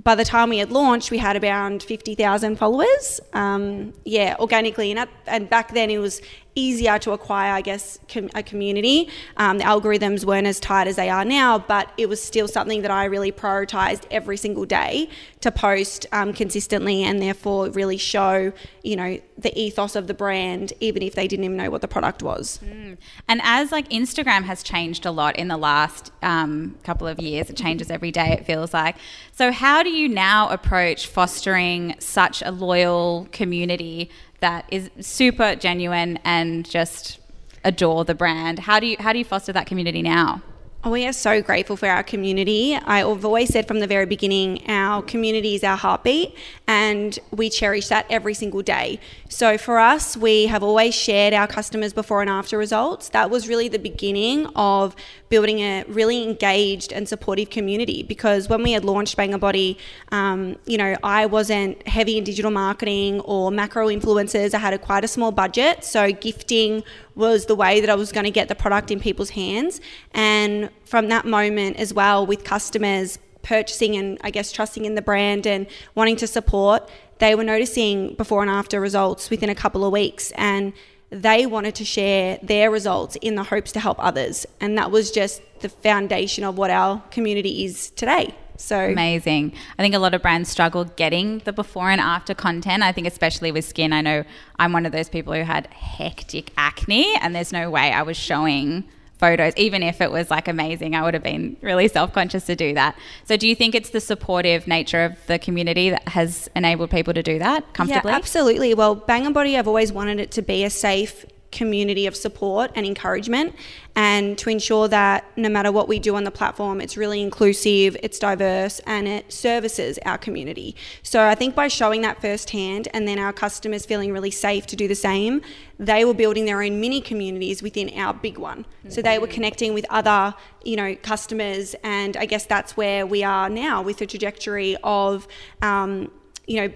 by 0.02 0.14
the 0.14 0.24
time 0.24 0.50
we 0.50 0.58
had 0.58 0.70
launched, 0.70 1.10
we 1.10 1.18
had 1.18 1.42
around 1.42 1.82
50,000 1.82 2.56
followers. 2.56 3.20
Um, 3.32 3.92
yeah, 4.04 4.36
organically. 4.38 4.90
And, 4.90 5.00
at, 5.00 5.08
and 5.26 5.48
back 5.48 5.72
then 5.72 5.90
it 5.90 5.98
was 5.98 6.20
easier 6.56 6.98
to 6.98 7.12
acquire, 7.12 7.52
I 7.52 7.60
guess, 7.60 8.00
com- 8.08 8.30
a 8.34 8.42
community. 8.42 9.08
Um, 9.36 9.58
the 9.58 9.64
algorithms 9.64 10.24
weren't 10.24 10.46
as 10.46 10.58
tight 10.58 10.88
as 10.88 10.96
they 10.96 11.08
are 11.08 11.24
now, 11.24 11.58
but 11.58 11.92
it 11.96 12.08
was 12.08 12.20
still 12.20 12.48
something 12.48 12.82
that 12.82 12.90
I 12.90 13.04
really 13.04 13.30
prioritized 13.30 14.04
every 14.10 14.36
single 14.36 14.64
day 14.64 15.08
to 15.42 15.52
post 15.52 16.06
um, 16.10 16.32
consistently 16.32 17.04
and 17.04 17.22
therefore 17.22 17.70
really 17.70 17.98
show, 17.98 18.52
you 18.82 18.96
know, 18.96 19.20
the 19.38 19.56
ethos 19.56 19.94
of 19.94 20.06
the 20.06 20.14
brand, 20.14 20.72
even 20.80 21.02
if 21.02 21.14
they 21.14 21.28
didn't 21.28 21.44
even 21.44 21.56
know 21.56 21.70
what 21.70 21.82
the 21.82 21.88
product 21.88 22.22
was. 22.22 22.58
Mm. 22.64 22.96
And 23.28 23.40
as 23.44 23.70
like 23.70 23.88
Instagram 23.90 24.44
has 24.44 24.62
changed 24.62 25.04
a 25.04 25.10
lot 25.10 25.36
in 25.36 25.48
the 25.48 25.58
last 25.58 26.10
um, 26.22 26.76
couple 26.82 27.06
of 27.06 27.20
years, 27.20 27.50
it 27.50 27.56
changes 27.56 27.90
every 27.90 28.10
day, 28.10 28.32
it 28.32 28.46
feels 28.46 28.72
like. 28.72 28.96
So, 29.32 29.52
how 29.52 29.82
do 29.82 29.90
you 29.90 30.08
now 30.08 30.48
approach 30.48 31.06
fostering 31.06 31.94
such 31.98 32.42
a 32.42 32.50
loyal 32.50 33.28
community? 33.30 34.10
That 34.40 34.66
is 34.70 34.90
super 35.00 35.54
genuine 35.54 36.18
and 36.24 36.68
just 36.68 37.18
adore 37.64 38.04
the 38.04 38.14
brand. 38.14 38.60
How 38.60 38.80
do 38.80 38.86
you 38.86 38.96
how 39.00 39.12
do 39.12 39.18
you 39.18 39.24
foster 39.24 39.52
that 39.52 39.66
community 39.66 40.02
now? 40.02 40.42
We 40.84 41.04
are 41.04 41.12
so 41.12 41.42
grateful 41.42 41.76
for 41.76 41.88
our 41.88 42.04
community. 42.04 42.76
I've 42.76 43.24
always 43.24 43.48
said 43.48 43.66
from 43.66 43.80
the 43.80 43.88
very 43.88 44.06
beginning, 44.06 44.70
our 44.70 45.02
community 45.02 45.56
is 45.56 45.64
our 45.64 45.76
heartbeat, 45.76 46.36
and 46.68 47.18
we 47.32 47.50
cherish 47.50 47.88
that 47.88 48.06
every 48.08 48.34
single 48.34 48.62
day. 48.62 49.00
So 49.28 49.58
for 49.58 49.80
us, 49.80 50.16
we 50.16 50.46
have 50.46 50.62
always 50.62 50.94
shared 50.94 51.34
our 51.34 51.48
customers 51.48 51.92
before 51.92 52.20
and 52.20 52.30
after 52.30 52.56
results. 52.56 53.08
That 53.08 53.30
was 53.30 53.48
really 53.48 53.66
the 53.66 53.80
beginning 53.80 54.46
of 54.54 54.94
building 55.28 55.58
a 55.58 55.84
really 55.88 56.22
engaged 56.22 56.92
and 56.92 57.08
supportive 57.08 57.50
community 57.50 58.02
because 58.02 58.48
when 58.48 58.62
we 58.62 58.72
had 58.72 58.84
launched 58.84 59.16
Bangn 59.16 59.36
Body, 59.38 59.78
um, 60.12 60.56
you 60.66 60.78
know, 60.78 60.96
I 61.02 61.26
wasn't 61.26 61.86
heavy 61.86 62.18
in 62.18 62.24
digital 62.24 62.50
marketing 62.50 63.20
or 63.20 63.50
macro 63.50 63.88
influencers. 63.88 64.54
I 64.54 64.58
had 64.58 64.74
a 64.74 64.78
quite 64.78 65.04
a 65.04 65.08
small 65.08 65.32
budget, 65.32 65.84
so 65.84 66.12
gifting 66.12 66.84
was 67.14 67.46
the 67.46 67.54
way 67.54 67.80
that 67.80 67.90
I 67.90 67.94
was 67.94 68.12
going 68.12 68.24
to 68.24 68.30
get 68.30 68.48
the 68.48 68.54
product 68.54 68.90
in 68.90 69.00
people's 69.00 69.30
hands. 69.30 69.80
And 70.12 70.70
from 70.84 71.08
that 71.08 71.24
moment 71.24 71.76
as 71.76 71.92
well, 71.92 72.24
with 72.26 72.44
customers 72.44 73.18
purchasing 73.42 73.96
and 73.96 74.18
I 74.22 74.30
guess 74.30 74.50
trusting 74.50 74.84
in 74.84 74.96
the 74.96 75.02
brand 75.02 75.46
and 75.46 75.66
wanting 75.94 76.16
to 76.16 76.26
support, 76.26 76.88
they 77.18 77.34
were 77.34 77.44
noticing 77.44 78.14
before 78.14 78.42
and 78.42 78.50
after 78.50 78.80
results 78.80 79.30
within 79.30 79.48
a 79.48 79.54
couple 79.54 79.84
of 79.84 79.92
weeks. 79.92 80.32
And 80.32 80.72
they 81.10 81.46
wanted 81.46 81.74
to 81.76 81.84
share 81.84 82.38
their 82.42 82.70
results 82.70 83.16
in 83.22 83.36
the 83.36 83.44
hopes 83.44 83.72
to 83.72 83.80
help 83.80 83.98
others. 84.02 84.46
And 84.60 84.76
that 84.78 84.90
was 84.90 85.10
just 85.10 85.40
the 85.60 85.68
foundation 85.68 86.44
of 86.44 86.58
what 86.58 86.70
our 86.70 87.02
community 87.10 87.64
is 87.64 87.90
today. 87.90 88.34
So 88.58 88.78
amazing. 88.78 89.52
I 89.78 89.82
think 89.82 89.94
a 89.94 89.98
lot 89.98 90.14
of 90.14 90.22
brands 90.22 90.48
struggle 90.48 90.84
getting 90.84 91.40
the 91.40 91.52
before 91.52 91.90
and 91.90 92.00
after 92.00 92.34
content. 92.34 92.82
I 92.82 92.92
think 92.92 93.06
especially 93.06 93.52
with 93.52 93.64
skin. 93.64 93.92
I 93.92 94.00
know 94.00 94.24
I'm 94.58 94.72
one 94.72 94.86
of 94.86 94.92
those 94.92 95.08
people 95.08 95.34
who 95.34 95.42
had 95.42 95.66
hectic 95.68 96.52
acne 96.56 97.14
and 97.20 97.34
there's 97.34 97.52
no 97.52 97.70
way 97.70 97.92
I 97.92 98.02
was 98.02 98.16
showing 98.16 98.84
photos 99.18 99.52
even 99.56 99.82
if 99.82 100.00
it 100.00 100.10
was 100.10 100.30
like 100.30 100.46
amazing 100.46 100.94
i 100.94 101.02
would 101.02 101.14
have 101.14 101.22
been 101.22 101.56
really 101.62 101.88
self-conscious 101.88 102.44
to 102.46 102.54
do 102.56 102.74
that. 102.74 102.96
So 103.24 103.36
do 103.36 103.48
you 103.48 103.54
think 103.54 103.74
it's 103.74 103.90
the 103.90 104.00
supportive 104.00 104.66
nature 104.66 105.04
of 105.04 105.26
the 105.26 105.38
community 105.38 105.90
that 105.90 106.06
has 106.08 106.48
enabled 106.54 106.90
people 106.90 107.14
to 107.14 107.22
do 107.22 107.38
that 107.38 107.72
comfortably? 107.72 108.10
yeah 108.10 108.16
absolutely. 108.16 108.74
Well 108.74 108.94
Bangn 108.94 109.32
Body 109.32 109.56
i've 109.56 109.68
always 109.68 109.92
wanted 109.92 110.20
it 110.20 110.30
to 110.32 110.42
be 110.42 110.64
a 110.64 110.70
safe 110.70 111.24
community 111.56 112.06
of 112.06 112.14
support 112.14 112.70
and 112.74 112.84
encouragement 112.86 113.54
and 113.94 114.36
to 114.38 114.50
ensure 114.50 114.86
that 114.88 115.24
no 115.36 115.48
matter 115.48 115.72
what 115.72 115.88
we 115.88 115.98
do 115.98 116.14
on 116.14 116.24
the 116.24 116.30
platform 116.30 116.80
it's 116.80 116.96
really 116.96 117.20
inclusive 117.22 117.96
it's 118.02 118.18
diverse 118.18 118.80
and 118.80 119.08
it 119.08 119.32
services 119.32 119.98
our 120.04 120.18
community. 120.18 120.76
So 121.02 121.26
i 121.26 121.34
think 121.34 121.54
by 121.54 121.68
showing 121.68 122.02
that 122.02 122.20
firsthand 122.20 122.88
and 122.94 123.08
then 123.08 123.18
our 123.18 123.32
customers 123.32 123.86
feeling 123.86 124.12
really 124.12 124.30
safe 124.30 124.66
to 124.66 124.76
do 124.76 124.86
the 124.86 125.00
same 125.10 125.40
they 125.78 126.04
were 126.04 126.14
building 126.14 126.46
their 126.46 126.62
own 126.62 126.80
mini 126.80 127.00
communities 127.02 127.62
within 127.62 127.90
our 127.98 128.14
big 128.14 128.38
one. 128.38 128.64
So 128.88 129.02
they 129.02 129.18
were 129.18 129.26
connecting 129.26 129.74
with 129.74 129.84
other 129.90 130.34
you 130.64 130.76
know 130.76 130.94
customers 130.96 131.74
and 131.82 132.16
i 132.16 132.26
guess 132.26 132.44
that's 132.44 132.76
where 132.76 133.06
we 133.06 133.22
are 133.22 133.48
now 133.48 133.80
with 133.80 133.98
the 133.98 134.06
trajectory 134.06 134.76
of 134.82 135.26
um, 135.62 136.10
you 136.46 136.60
know 136.60 136.72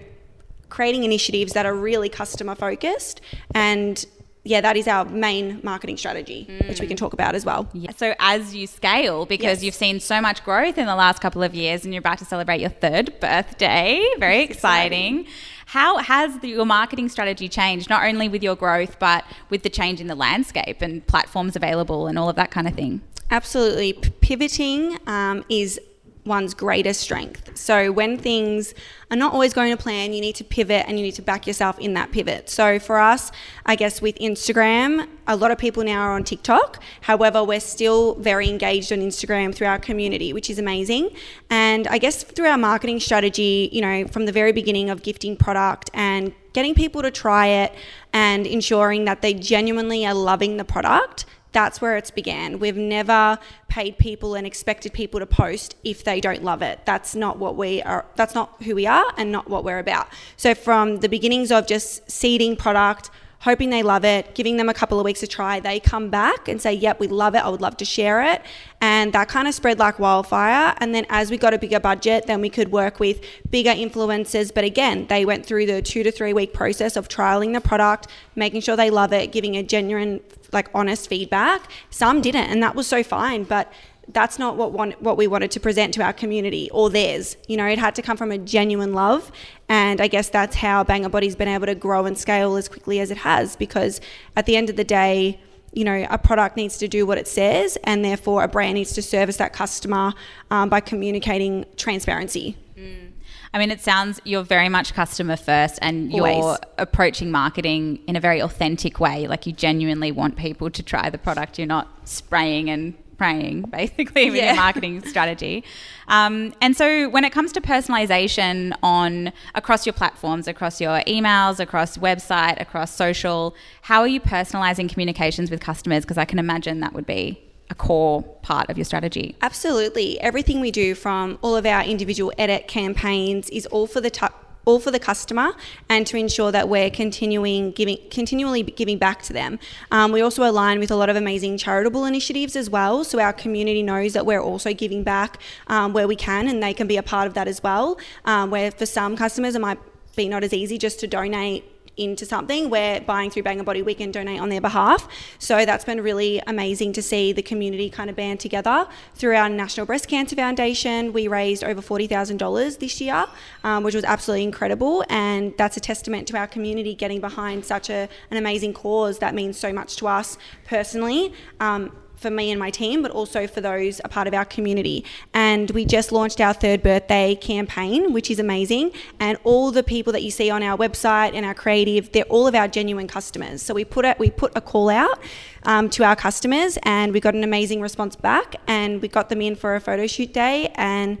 creating 0.69 1.03
initiatives 1.03 1.53
that 1.53 1.65
are 1.65 1.75
really 1.75 2.09
customer 2.09 2.55
focused 2.55 3.19
and 3.53 4.05
yeah, 4.43 4.59
that 4.61 4.75
is 4.75 4.87
our 4.87 5.05
main 5.05 5.59
marketing 5.63 5.97
strategy, 5.97 6.47
mm. 6.49 6.67
which 6.67 6.81
we 6.81 6.87
can 6.87 6.97
talk 6.97 7.13
about 7.13 7.35
as 7.35 7.45
well. 7.45 7.69
Yeah. 7.73 7.91
So, 7.91 8.15
as 8.19 8.55
you 8.55 8.65
scale, 8.65 9.27
because 9.27 9.59
yes. 9.59 9.63
you've 9.63 9.75
seen 9.75 9.99
so 9.99 10.19
much 10.19 10.43
growth 10.43 10.79
in 10.79 10.87
the 10.87 10.95
last 10.95 11.21
couple 11.21 11.43
of 11.43 11.53
years 11.53 11.85
and 11.85 11.93
you're 11.93 11.99
about 11.99 12.17
to 12.19 12.25
celebrate 12.25 12.59
your 12.59 12.71
third 12.71 13.19
birthday, 13.19 14.03
very 14.17 14.41
exciting. 14.41 15.19
exciting. 15.19 15.33
How 15.67 15.99
has 15.99 16.39
the, 16.39 16.49
your 16.49 16.65
marketing 16.65 17.07
strategy 17.09 17.47
changed, 17.47 17.89
not 17.89 18.03
only 18.03 18.27
with 18.27 18.41
your 18.41 18.55
growth, 18.55 18.97
but 18.97 19.23
with 19.49 19.61
the 19.61 19.69
change 19.69 20.01
in 20.01 20.07
the 20.07 20.15
landscape 20.15 20.81
and 20.81 21.05
platforms 21.05 21.55
available 21.55 22.07
and 22.07 22.17
all 22.17 22.27
of 22.27 22.35
that 22.35 22.49
kind 22.49 22.67
of 22.67 22.73
thing? 22.73 23.01
Absolutely. 23.29 23.93
P- 23.93 24.09
pivoting 24.21 24.97
um, 25.07 25.45
is 25.49 25.79
one's 26.25 26.53
greatest 26.53 27.01
strength. 27.01 27.57
So 27.57 27.91
when 27.91 28.17
things 28.17 28.73
are 29.09 29.17
not 29.17 29.33
always 29.33 29.53
going 29.53 29.75
to 29.75 29.81
plan, 29.81 30.13
you 30.13 30.21
need 30.21 30.35
to 30.35 30.43
pivot 30.43 30.85
and 30.87 30.97
you 30.97 31.03
need 31.03 31.15
to 31.15 31.21
back 31.21 31.47
yourself 31.47 31.79
in 31.79 31.93
that 31.95 32.11
pivot. 32.11 32.49
So 32.49 32.79
for 32.79 32.99
us, 32.99 33.31
I 33.65 33.75
guess 33.75 34.01
with 34.01 34.17
Instagram, 34.19 35.07
a 35.27 35.35
lot 35.35 35.51
of 35.51 35.57
people 35.57 35.83
now 35.83 36.01
are 36.01 36.13
on 36.13 36.23
TikTok. 36.23 36.81
However, 37.01 37.43
we're 37.43 37.59
still 37.59 38.15
very 38.15 38.49
engaged 38.49 38.91
on 38.91 38.99
Instagram 38.99 39.53
through 39.53 39.67
our 39.67 39.79
community, 39.79 40.31
which 40.31 40.49
is 40.49 40.59
amazing. 40.59 41.09
And 41.49 41.87
I 41.87 41.97
guess 41.97 42.23
through 42.23 42.47
our 42.47 42.57
marketing 42.57 42.99
strategy, 42.99 43.69
you 43.71 43.81
know, 43.81 44.07
from 44.07 44.25
the 44.25 44.31
very 44.31 44.51
beginning 44.51 44.89
of 44.89 45.01
gifting 45.01 45.35
product 45.35 45.89
and 45.93 46.33
getting 46.53 46.75
people 46.75 47.01
to 47.01 47.11
try 47.11 47.47
it 47.47 47.73
and 48.13 48.45
ensuring 48.45 49.05
that 49.05 49.21
they 49.21 49.33
genuinely 49.33 50.05
are 50.05 50.13
loving 50.13 50.57
the 50.57 50.65
product 50.65 51.25
that's 51.51 51.81
where 51.81 51.97
it's 51.97 52.11
began. 52.11 52.59
We've 52.59 52.77
never 52.77 53.37
paid 53.67 53.97
people 53.97 54.35
and 54.35 54.47
expected 54.47 54.93
people 54.93 55.19
to 55.19 55.25
post 55.25 55.75
if 55.83 56.03
they 56.03 56.21
don't 56.21 56.43
love 56.43 56.61
it. 56.61 56.79
That's 56.85 57.15
not 57.15 57.37
what 57.37 57.55
we 57.55 57.81
are 57.81 58.05
that's 58.15 58.35
not 58.35 58.61
who 58.63 58.75
we 58.75 58.87
are 58.87 59.13
and 59.17 59.31
not 59.31 59.49
what 59.49 59.63
we're 59.63 59.79
about. 59.79 60.07
So 60.37 60.53
from 60.53 60.97
the 60.97 61.09
beginnings 61.09 61.51
of 61.51 61.67
just 61.67 62.09
seeding 62.09 62.55
product, 62.55 63.09
hoping 63.41 63.71
they 63.71 63.83
love 63.83 64.05
it, 64.05 64.33
giving 64.35 64.57
them 64.57 64.69
a 64.69 64.73
couple 64.73 64.99
of 64.99 65.05
weeks 65.05 65.19
to 65.19 65.27
try. 65.27 65.59
They 65.59 65.79
come 65.79 66.09
back 66.09 66.47
and 66.47 66.61
say, 66.61 66.73
Yep, 66.73 66.99
we 66.99 67.07
love 67.07 67.35
it. 67.35 67.39
I 67.39 67.49
would 67.49 67.61
love 67.61 67.77
to 67.77 67.85
share 67.85 68.21
it. 68.33 68.41
And 68.79 69.13
that 69.13 69.27
kind 69.27 69.47
of 69.47 69.53
spread 69.53 69.79
like 69.79 69.99
wildfire. 69.99 70.73
And 70.77 70.95
then 70.95 71.05
as 71.09 71.29
we 71.29 71.37
got 71.37 71.53
a 71.53 71.57
bigger 71.57 71.79
budget, 71.79 72.27
then 72.27 72.41
we 72.41 72.49
could 72.49 72.71
work 72.71 72.99
with 72.99 73.21
bigger 73.49 73.71
influencers. 73.71 74.53
But 74.53 74.63
again, 74.63 75.07
they 75.07 75.25
went 75.25 75.45
through 75.45 75.65
the 75.65 75.81
two 75.81 76.03
to 76.03 76.11
three 76.11 76.33
week 76.33 76.53
process 76.53 76.95
of 76.95 77.07
trialing 77.07 77.53
the 77.53 77.61
product, 77.61 78.07
making 78.35 78.61
sure 78.61 78.75
they 78.75 78.89
love 78.89 79.11
it, 79.11 79.31
giving 79.31 79.57
a 79.57 79.63
genuine, 79.63 80.21
like 80.51 80.69
honest 80.73 81.09
feedback. 81.09 81.69
Some 81.89 82.21
didn't, 82.21 82.45
and 82.45 82.61
that 82.63 82.75
was 82.75 82.87
so 82.87 83.03
fine. 83.03 83.43
But 83.43 83.71
that's 84.07 84.39
not 84.39 84.57
what 84.57 85.01
what 85.01 85.17
we 85.17 85.27
wanted 85.27 85.51
to 85.51 85.59
present 85.59 85.93
to 85.93 86.03
our 86.03 86.13
community 86.13 86.69
or 86.71 86.89
theirs. 86.89 87.37
You 87.47 87.57
know, 87.57 87.65
it 87.67 87.79
had 87.79 87.95
to 87.95 88.01
come 88.01 88.17
from 88.17 88.31
a 88.31 88.37
genuine 88.37 88.93
love, 88.93 89.31
and 89.69 90.01
I 90.01 90.07
guess 90.07 90.29
that's 90.29 90.55
how 90.55 90.83
Bangn 90.83 91.09
Body's 91.09 91.35
been 91.35 91.47
able 91.47 91.67
to 91.67 91.75
grow 91.75 92.05
and 92.05 92.17
scale 92.17 92.55
as 92.55 92.67
quickly 92.67 92.99
as 92.99 93.11
it 93.11 93.17
has. 93.17 93.55
Because 93.55 94.01
at 94.35 94.45
the 94.45 94.55
end 94.55 94.69
of 94.69 94.75
the 94.75 94.83
day, 94.83 95.39
you 95.73 95.85
know, 95.85 96.05
a 96.09 96.17
product 96.17 96.57
needs 96.57 96.77
to 96.79 96.87
do 96.87 97.05
what 97.05 97.17
it 97.17 97.27
says, 97.27 97.77
and 97.83 98.03
therefore 98.03 98.43
a 98.43 98.47
brand 98.47 98.73
needs 98.75 98.93
to 98.93 99.01
service 99.01 99.37
that 99.37 99.53
customer 99.53 100.13
um, 100.49 100.69
by 100.69 100.79
communicating 100.79 101.65
transparency. 101.77 102.57
Mm. 102.77 103.11
I 103.53 103.59
mean, 103.59 103.69
it 103.69 103.81
sounds 103.81 104.21
you're 104.23 104.43
very 104.43 104.69
much 104.69 104.93
customer 104.93 105.35
first 105.35 105.77
and 105.81 106.11
you're 106.11 106.57
approaching 106.77 107.31
marketing 107.31 107.99
in 108.07 108.15
a 108.15 108.19
very 108.19 108.41
authentic 108.41 108.99
way. 108.99 109.27
Like 109.27 109.45
you 109.45 109.51
genuinely 109.51 110.11
want 110.11 110.37
people 110.37 110.69
to 110.69 110.81
try 110.81 111.09
the 111.09 111.17
product. 111.17 111.59
You're 111.59 111.67
not 111.67 111.89
spraying 112.07 112.69
and 112.69 112.93
praying 113.17 113.61
basically 113.71 114.31
with 114.31 114.39
yeah. 114.39 114.47
your 114.47 114.55
marketing 114.55 115.05
strategy. 115.05 115.65
Um, 116.07 116.53
and 116.61 116.77
so 116.77 117.09
when 117.09 117.25
it 117.25 117.31
comes 117.31 117.51
to 117.51 117.61
personalization 117.61 118.73
on 118.81 119.33
across 119.53 119.85
your 119.85 119.93
platforms, 119.93 120.47
across 120.47 120.79
your 120.79 121.01
emails, 121.01 121.59
across 121.59 121.97
website, 121.97 122.59
across 122.59 122.95
social, 122.95 123.53
how 123.81 123.99
are 123.99 124.07
you 124.07 124.21
personalizing 124.21 124.89
communications 124.89 125.51
with 125.51 125.59
customers? 125.59 126.05
Because 126.05 126.17
I 126.17 126.25
can 126.25 126.39
imagine 126.39 126.79
that 126.79 126.93
would 126.93 127.05
be 127.05 127.50
a 127.71 127.75
core 127.75 128.21
part 128.43 128.69
of 128.69 128.77
your 128.77 128.85
strategy. 128.85 129.35
Absolutely. 129.41 130.19
Everything 130.19 130.59
we 130.59 130.69
do 130.69 130.93
from 130.93 131.39
all 131.41 131.55
of 131.55 131.65
our 131.65 131.83
individual 131.83 132.31
edit 132.37 132.67
campaigns 132.67 133.49
is 133.49 133.65
all 133.67 133.87
for 133.87 134.01
the 134.01 134.11
top 134.11 134.37
all 134.63 134.79
for 134.79 134.91
the 134.91 134.99
customer 134.99 135.53
and 135.89 136.05
to 136.05 136.15
ensure 136.17 136.51
that 136.51 136.69
we're 136.69 136.91
continuing 136.91 137.71
giving 137.71 137.97
continually 138.11 138.61
giving 138.61 138.99
back 138.99 139.23
to 139.23 139.33
them. 139.33 139.57
Um, 139.89 140.11
we 140.11 140.21
also 140.21 140.43
align 140.47 140.77
with 140.77 140.91
a 140.91 140.95
lot 140.95 141.09
of 141.09 141.15
amazing 141.15 141.57
charitable 141.57 142.05
initiatives 142.05 142.55
as 142.55 142.69
well, 142.69 143.03
so 143.03 143.19
our 143.19 143.33
community 143.33 143.81
knows 143.81 144.13
that 144.13 144.23
we're 144.23 144.39
also 144.41 144.71
giving 144.71 145.03
back 145.03 145.41
um, 145.65 145.93
where 145.93 146.07
we 146.07 146.15
can, 146.15 146.47
and 146.47 146.61
they 146.61 146.75
can 146.75 146.85
be 146.85 146.97
a 146.97 147.01
part 147.01 147.25
of 147.25 147.33
that 147.33 147.47
as 147.47 147.63
well. 147.63 147.97
Um, 148.25 148.51
where 148.51 148.69
for 148.69 148.85
some 148.85 149.17
customers 149.17 149.55
it 149.55 149.61
might 149.61 149.79
be 150.15 150.29
not 150.29 150.43
as 150.43 150.53
easy 150.53 150.77
just 150.77 150.99
to 150.99 151.07
donate 151.07 151.63
into 151.97 152.25
something, 152.25 152.69
we're 152.69 153.01
buying 153.01 153.29
through 153.29 153.43
Bangn 153.43 153.63
Body, 153.63 153.81
we 153.81 153.93
can 153.93 154.11
donate 154.11 154.39
on 154.39 154.49
their 154.49 154.61
behalf. 154.61 155.07
So 155.39 155.65
that's 155.65 155.85
been 155.85 156.01
really 156.01 156.41
amazing 156.47 156.93
to 156.93 157.01
see 157.01 157.31
the 157.33 157.41
community 157.41 157.89
kind 157.89 158.09
of 158.09 158.15
band 158.15 158.39
together. 158.39 158.87
Through 159.15 159.35
our 159.35 159.49
National 159.49 159.85
Breast 159.85 160.07
Cancer 160.07 160.35
Foundation, 160.35 161.13
we 161.13 161.27
raised 161.27 161.63
over 161.63 161.81
$40,000 161.81 162.79
this 162.79 163.01
year, 163.01 163.25
um, 163.63 163.83
which 163.83 163.95
was 163.95 164.03
absolutely 164.03 164.43
incredible. 164.43 165.03
And 165.09 165.53
that's 165.57 165.77
a 165.77 165.81
testament 165.81 166.27
to 166.29 166.37
our 166.37 166.47
community 166.47 166.95
getting 166.95 167.21
behind 167.21 167.65
such 167.65 167.89
a, 167.89 168.09
an 168.29 168.37
amazing 168.37 168.73
cause 168.73 169.19
that 169.19 169.35
means 169.35 169.57
so 169.57 169.71
much 169.73 169.97
to 169.97 170.07
us 170.07 170.37
personally. 170.65 171.33
Um, 171.59 171.91
for 172.21 172.29
me 172.29 172.51
and 172.51 172.59
my 172.59 172.69
team, 172.69 173.01
but 173.01 173.11
also 173.11 173.47
for 173.47 173.61
those 173.61 173.99
a 174.05 174.09
part 174.09 174.27
of 174.27 174.33
our 174.33 174.45
community. 174.45 175.03
And 175.33 175.69
we 175.71 175.85
just 175.85 176.11
launched 176.11 176.39
our 176.39 176.53
third 176.53 176.83
birthday 176.83 177.35
campaign, 177.35 178.13
which 178.13 178.29
is 178.29 178.39
amazing. 178.39 178.91
And 179.19 179.37
all 179.43 179.71
the 179.71 179.83
people 179.83 180.13
that 180.13 180.21
you 180.21 180.31
see 180.31 180.49
on 180.49 180.61
our 180.61 180.77
website 180.77 181.33
and 181.33 181.45
our 181.45 181.55
creative, 181.55 182.11
they're 182.11 182.23
all 182.25 182.47
of 182.47 182.55
our 182.55 182.67
genuine 182.67 183.07
customers. 183.07 183.61
So 183.61 183.73
we 183.73 183.83
put 183.83 184.05
it, 184.05 184.19
we 184.19 184.29
put 184.29 184.51
a 184.55 184.61
call 184.61 184.89
out 184.89 185.19
um, 185.63 185.89
to 185.91 186.03
our 186.03 186.15
customers, 186.15 186.77
and 186.83 187.11
we 187.11 187.19
got 187.19 187.33
an 187.33 187.43
amazing 187.43 187.81
response 187.81 188.15
back. 188.15 188.55
And 188.67 189.01
we 189.01 189.07
got 189.07 189.29
them 189.29 189.41
in 189.41 189.55
for 189.55 189.75
a 189.75 189.81
photo 189.81 190.05
shoot 190.07 190.31
day, 190.31 190.71
and 190.75 191.17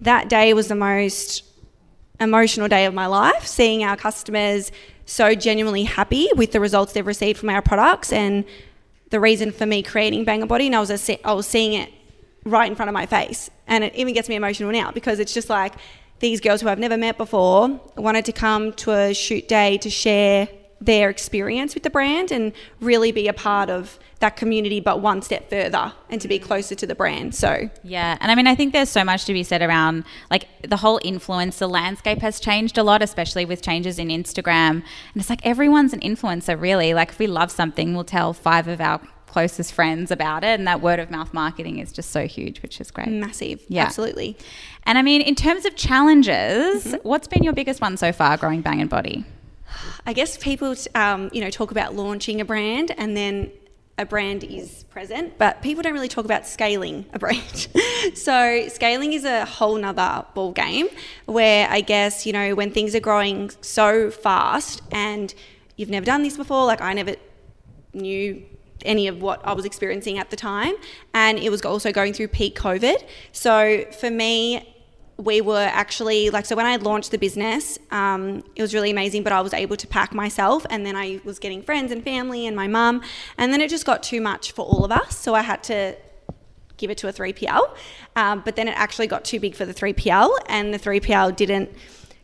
that 0.00 0.28
day 0.28 0.52
was 0.52 0.68
the 0.68 0.74
most 0.74 1.44
emotional 2.18 2.68
day 2.68 2.84
of 2.84 2.92
my 2.92 3.06
life, 3.06 3.46
seeing 3.46 3.82
our 3.84 3.96
customers 3.96 4.72
so 5.06 5.34
genuinely 5.34 5.84
happy 5.84 6.28
with 6.36 6.52
the 6.52 6.60
results 6.60 6.92
they've 6.92 7.06
received 7.06 7.38
from 7.38 7.50
our 7.50 7.62
products 7.62 8.12
and 8.12 8.44
the 9.10 9.20
reason 9.20 9.52
for 9.52 9.66
me 9.66 9.82
creating 9.82 10.24
Bangn 10.24 10.46
Body, 10.46 10.66
and 10.66 10.76
I 10.76 10.80
was 10.80 11.10
I 11.24 11.32
was 11.32 11.46
seeing 11.46 11.74
it 11.74 11.92
right 12.44 12.70
in 12.70 12.74
front 12.74 12.88
of 12.88 12.94
my 12.94 13.06
face, 13.06 13.50
and 13.66 13.84
it 13.84 13.94
even 13.94 14.14
gets 14.14 14.28
me 14.28 14.36
emotional 14.36 14.72
now 14.72 14.90
because 14.90 15.18
it's 15.18 15.34
just 15.34 15.50
like 15.50 15.74
these 16.20 16.40
girls 16.40 16.60
who 16.60 16.68
I've 16.68 16.78
never 16.78 16.96
met 16.96 17.18
before 17.18 17.80
wanted 17.96 18.24
to 18.26 18.32
come 18.32 18.72
to 18.74 18.92
a 18.92 19.14
shoot 19.14 19.48
day 19.48 19.78
to 19.78 19.90
share 19.90 20.48
their 20.80 21.10
experience 21.10 21.74
with 21.74 21.82
the 21.82 21.90
brand 21.90 22.32
and 22.32 22.52
really 22.80 23.12
be 23.12 23.28
a 23.28 23.32
part 23.32 23.68
of 23.68 23.98
that 24.20 24.36
community, 24.36 24.80
but 24.80 25.00
one 25.00 25.20
step 25.22 25.50
further 25.50 25.92
and 26.08 26.20
to 26.20 26.28
be 26.28 26.38
closer 26.38 26.74
to 26.74 26.86
the 26.86 26.94
brand. 26.94 27.34
So, 27.34 27.70
yeah. 27.82 28.16
And 28.20 28.32
I 28.32 28.34
mean, 28.34 28.46
I 28.46 28.54
think 28.54 28.72
there's 28.72 28.88
so 28.88 29.04
much 29.04 29.24
to 29.26 29.32
be 29.32 29.42
said 29.42 29.62
around 29.62 30.04
like 30.30 30.46
the 30.62 30.78
whole 30.78 30.98
influencer 31.00 31.68
landscape 31.68 32.18
has 32.20 32.40
changed 32.40 32.78
a 32.78 32.82
lot, 32.82 33.02
especially 33.02 33.44
with 33.44 33.62
changes 33.62 33.98
in 33.98 34.08
Instagram. 34.08 34.70
And 34.70 34.84
it's 35.16 35.30
like 35.30 35.44
everyone's 35.44 35.92
an 35.92 36.00
influencer, 36.00 36.58
really. 36.58 36.94
Like, 36.94 37.10
if 37.10 37.18
we 37.18 37.26
love 37.26 37.50
something, 37.50 37.94
we'll 37.94 38.04
tell 38.04 38.32
five 38.32 38.68
of 38.68 38.80
our 38.80 39.00
closest 39.26 39.72
friends 39.72 40.10
about 40.10 40.42
it 40.42 40.58
and 40.58 40.66
that 40.66 40.80
word 40.80 40.98
of 40.98 41.08
mouth 41.08 41.32
marketing 41.32 41.78
is 41.78 41.92
just 41.92 42.10
so 42.10 42.26
huge 42.26 42.60
which 42.62 42.80
is 42.80 42.90
great 42.90 43.06
massive 43.06 43.62
yeah 43.68 43.84
absolutely 43.84 44.36
and 44.82 44.98
i 44.98 45.02
mean 45.02 45.22
in 45.22 45.36
terms 45.36 45.64
of 45.64 45.76
challenges 45.76 46.84
mm-hmm. 46.84 46.96
what's 47.08 47.28
been 47.28 47.44
your 47.44 47.52
biggest 47.52 47.80
one 47.80 47.96
so 47.96 48.10
far 48.10 48.36
growing 48.36 48.60
Bangn 48.60 48.88
Body 48.88 49.24
I 50.06 50.12
guess 50.12 50.36
people, 50.36 50.74
um, 50.94 51.30
you 51.32 51.40
know, 51.40 51.50
talk 51.50 51.70
about 51.70 51.94
launching 51.94 52.40
a 52.40 52.44
brand 52.44 52.92
and 52.96 53.16
then 53.16 53.50
a 53.98 54.06
brand 54.06 54.44
is 54.44 54.84
present, 54.84 55.36
but 55.36 55.60
people 55.60 55.82
don't 55.82 55.92
really 55.92 56.08
talk 56.08 56.24
about 56.24 56.46
scaling 56.46 57.04
a 57.12 57.18
brand. 57.18 57.68
so 58.14 58.66
scaling 58.68 59.12
is 59.12 59.24
a 59.24 59.44
whole 59.44 59.76
nother 59.76 60.24
ball 60.34 60.52
game 60.52 60.88
where 61.26 61.68
I 61.68 61.82
guess, 61.82 62.24
you 62.24 62.32
know, 62.32 62.54
when 62.54 62.70
things 62.70 62.94
are 62.94 63.00
growing 63.00 63.50
so 63.60 64.10
fast 64.10 64.80
and 64.90 65.34
you've 65.76 65.90
never 65.90 66.06
done 66.06 66.22
this 66.22 66.36
before, 66.36 66.64
like 66.64 66.80
I 66.80 66.94
never 66.94 67.16
knew 67.92 68.42
any 68.86 69.06
of 69.08 69.20
what 69.20 69.44
I 69.44 69.52
was 69.52 69.66
experiencing 69.66 70.18
at 70.18 70.30
the 70.30 70.36
time. 70.36 70.74
And 71.12 71.38
it 71.38 71.50
was 71.50 71.62
also 71.62 71.92
going 71.92 72.14
through 72.14 72.28
peak 72.28 72.58
COVID. 72.58 73.04
So 73.32 73.84
for 74.00 74.10
me, 74.10 74.79
we 75.20 75.40
were 75.40 75.68
actually 75.72 76.30
like 76.30 76.46
so 76.46 76.56
when 76.56 76.66
I 76.66 76.76
launched 76.76 77.10
the 77.10 77.18
business, 77.18 77.78
um, 77.90 78.42
it 78.56 78.62
was 78.62 78.74
really 78.74 78.90
amazing. 78.90 79.22
But 79.22 79.32
I 79.32 79.40
was 79.40 79.52
able 79.52 79.76
to 79.76 79.86
pack 79.86 80.14
myself, 80.14 80.66
and 80.70 80.84
then 80.84 80.96
I 80.96 81.20
was 81.24 81.38
getting 81.38 81.62
friends 81.62 81.92
and 81.92 82.02
family 82.02 82.46
and 82.46 82.56
my 82.56 82.66
mum, 82.66 83.02
and 83.38 83.52
then 83.52 83.60
it 83.60 83.70
just 83.70 83.86
got 83.86 84.02
too 84.02 84.20
much 84.20 84.52
for 84.52 84.64
all 84.64 84.84
of 84.84 84.90
us. 84.90 85.16
So 85.16 85.34
I 85.34 85.42
had 85.42 85.62
to 85.64 85.96
give 86.76 86.90
it 86.90 86.96
to 86.98 87.08
a 87.08 87.12
3PL. 87.12 87.76
Um, 88.16 88.42
but 88.44 88.56
then 88.56 88.66
it 88.66 88.74
actually 88.76 89.06
got 89.06 89.24
too 89.24 89.38
big 89.38 89.54
for 89.54 89.66
the 89.66 89.74
3PL, 89.74 90.30
and 90.46 90.72
the 90.72 90.78
3PL 90.78 91.36
didn't 91.36 91.70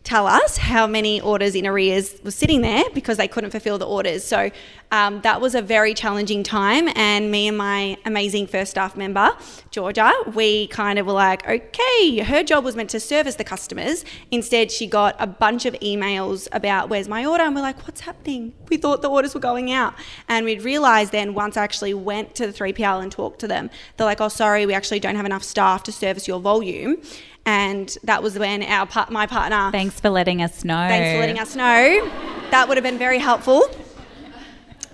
tell 0.07 0.29
us 0.29 0.57
how 0.57 0.87
many 0.87 1.21
orders 1.21 1.57
in 1.57 1.67
arrears 1.67 2.15
was 2.23 2.37
sitting 2.37 2.61
there 2.61 2.85
because 2.95 3.17
they 3.17 3.27
couldn't 3.27 3.51
fulfill 3.51 3.77
the 3.77 3.85
orders. 3.85 4.23
So 4.23 4.53
um, 4.93 5.21
that 5.23 5.41
was 5.41 5.57
a 5.57 5.61
very 5.61 5.95
challenging 5.95 6.45
time. 6.45 6.89
And 6.95 7.33
me 7.33 7.49
and 7.49 7.59
my 7.59 7.99
amazing 8.05 8.47
first 8.47 8.71
staff 8.71 8.97
member, 8.97 9.37
Georgia, 9.73 10.13
we 10.33 10.69
kind 10.69 11.01
of 11.01 11.07
were 11.07 11.13
like, 11.13 11.47
okay, 11.49 12.21
her 12.21 12.45
job 12.45 12.63
was 12.63 12.77
meant 12.77 12.91
to 12.91 13.01
service 13.01 13.35
the 13.35 13.43
customers. 13.43 14.05
Instead, 14.31 14.71
she 14.71 14.87
got 14.87 15.17
a 15.19 15.27
bunch 15.27 15.67
of 15.67 15.75
emails 15.81 16.47
about 16.53 16.89
where's 16.89 17.09
my 17.09 17.27
order. 17.27 17.43
And 17.43 17.57
we're 17.57 17.63
like, 17.63 17.85
what's 17.89 18.03
happening? 18.03 18.53
We 18.69 18.77
thought 18.77 19.03
the 19.03 19.11
orders 19.11 19.35
were 19.35 19.41
going 19.41 19.73
out. 19.73 19.95
And 20.29 20.47
we'd 20.47 20.63
realized 20.63 21.11
then 21.11 21.35
once 21.35 21.57
I 21.57 21.65
actually 21.65 21.95
went 21.95 22.37
to 22.37 22.47
the 22.47 22.53
3PL 22.53 23.03
and 23.03 23.11
talked 23.11 23.41
to 23.41 23.49
them, 23.49 23.71
they're 23.97 24.07
like, 24.07 24.21
oh, 24.21 24.29
sorry, 24.29 24.67
we 24.67 24.73
actually 24.73 25.01
don't 25.01 25.17
have 25.17 25.27
enough 25.27 25.43
staff 25.43 25.83
to 25.83 25.91
service 25.91 26.29
your 26.29 26.39
volume 26.39 26.99
and 27.47 27.97
that 28.03 28.23
was 28.23 28.39
when 28.39 28.63
our 28.65 28.87
my 29.11 29.27
partner. 29.27 29.71
Thanks 29.71 29.99
for 29.99 30.11
letting 30.11 30.43
us 30.43 30.65
know. 30.65 30.75
Thanks 30.75 31.15
for 31.15 31.21
letting 31.21 31.39
us 31.39 31.57
know. 31.57 32.11
That 32.51 32.69
would 32.69 32.77
have 32.77 32.85
been 32.85 32.99
very 32.99 33.19
helpful. 33.19 33.63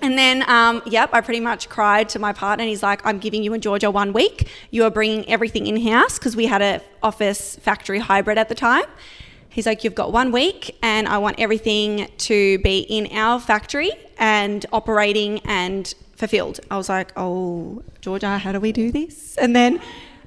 And 0.02 0.18
then, 0.18 0.48
um, 0.50 0.82
yep, 0.84 1.10
I 1.12 1.20
pretty 1.20 1.38
much 1.38 1.68
cried 1.68 2.08
to 2.10 2.18
my 2.18 2.32
partner, 2.32 2.62
and 2.62 2.68
he's 2.68 2.82
like, 2.82 3.04
"I'm 3.06 3.18
giving 3.18 3.42
you 3.44 3.54
and 3.54 3.62
Georgia 3.62 3.90
one 3.90 4.12
week. 4.12 4.48
You 4.70 4.84
are 4.84 4.90
bringing 4.90 5.28
everything 5.28 5.66
in 5.66 5.80
house 5.80 6.18
because 6.18 6.34
we 6.36 6.46
had 6.46 6.60
a 6.60 6.80
office 7.02 7.56
factory 7.56 8.00
hybrid 8.00 8.36
at 8.36 8.48
the 8.48 8.54
time." 8.54 8.84
He's 9.48 9.64
like, 9.64 9.84
"You've 9.84 9.94
got 9.94 10.12
one 10.12 10.32
week, 10.32 10.76
and 10.82 11.06
I 11.06 11.18
want 11.18 11.38
everything 11.38 12.08
to 12.18 12.58
be 12.58 12.80
in 12.80 13.16
our 13.16 13.38
factory 13.38 13.92
and 14.18 14.66
operating 14.72 15.40
and 15.44 15.94
fulfilled." 16.16 16.58
I 16.68 16.76
was 16.76 16.88
like, 16.88 17.12
"Oh, 17.16 17.82
Georgia, 18.00 18.38
how 18.38 18.50
do 18.50 18.58
we 18.58 18.72
do 18.72 18.90
this?" 18.90 19.36
And 19.36 19.54
then, 19.54 19.80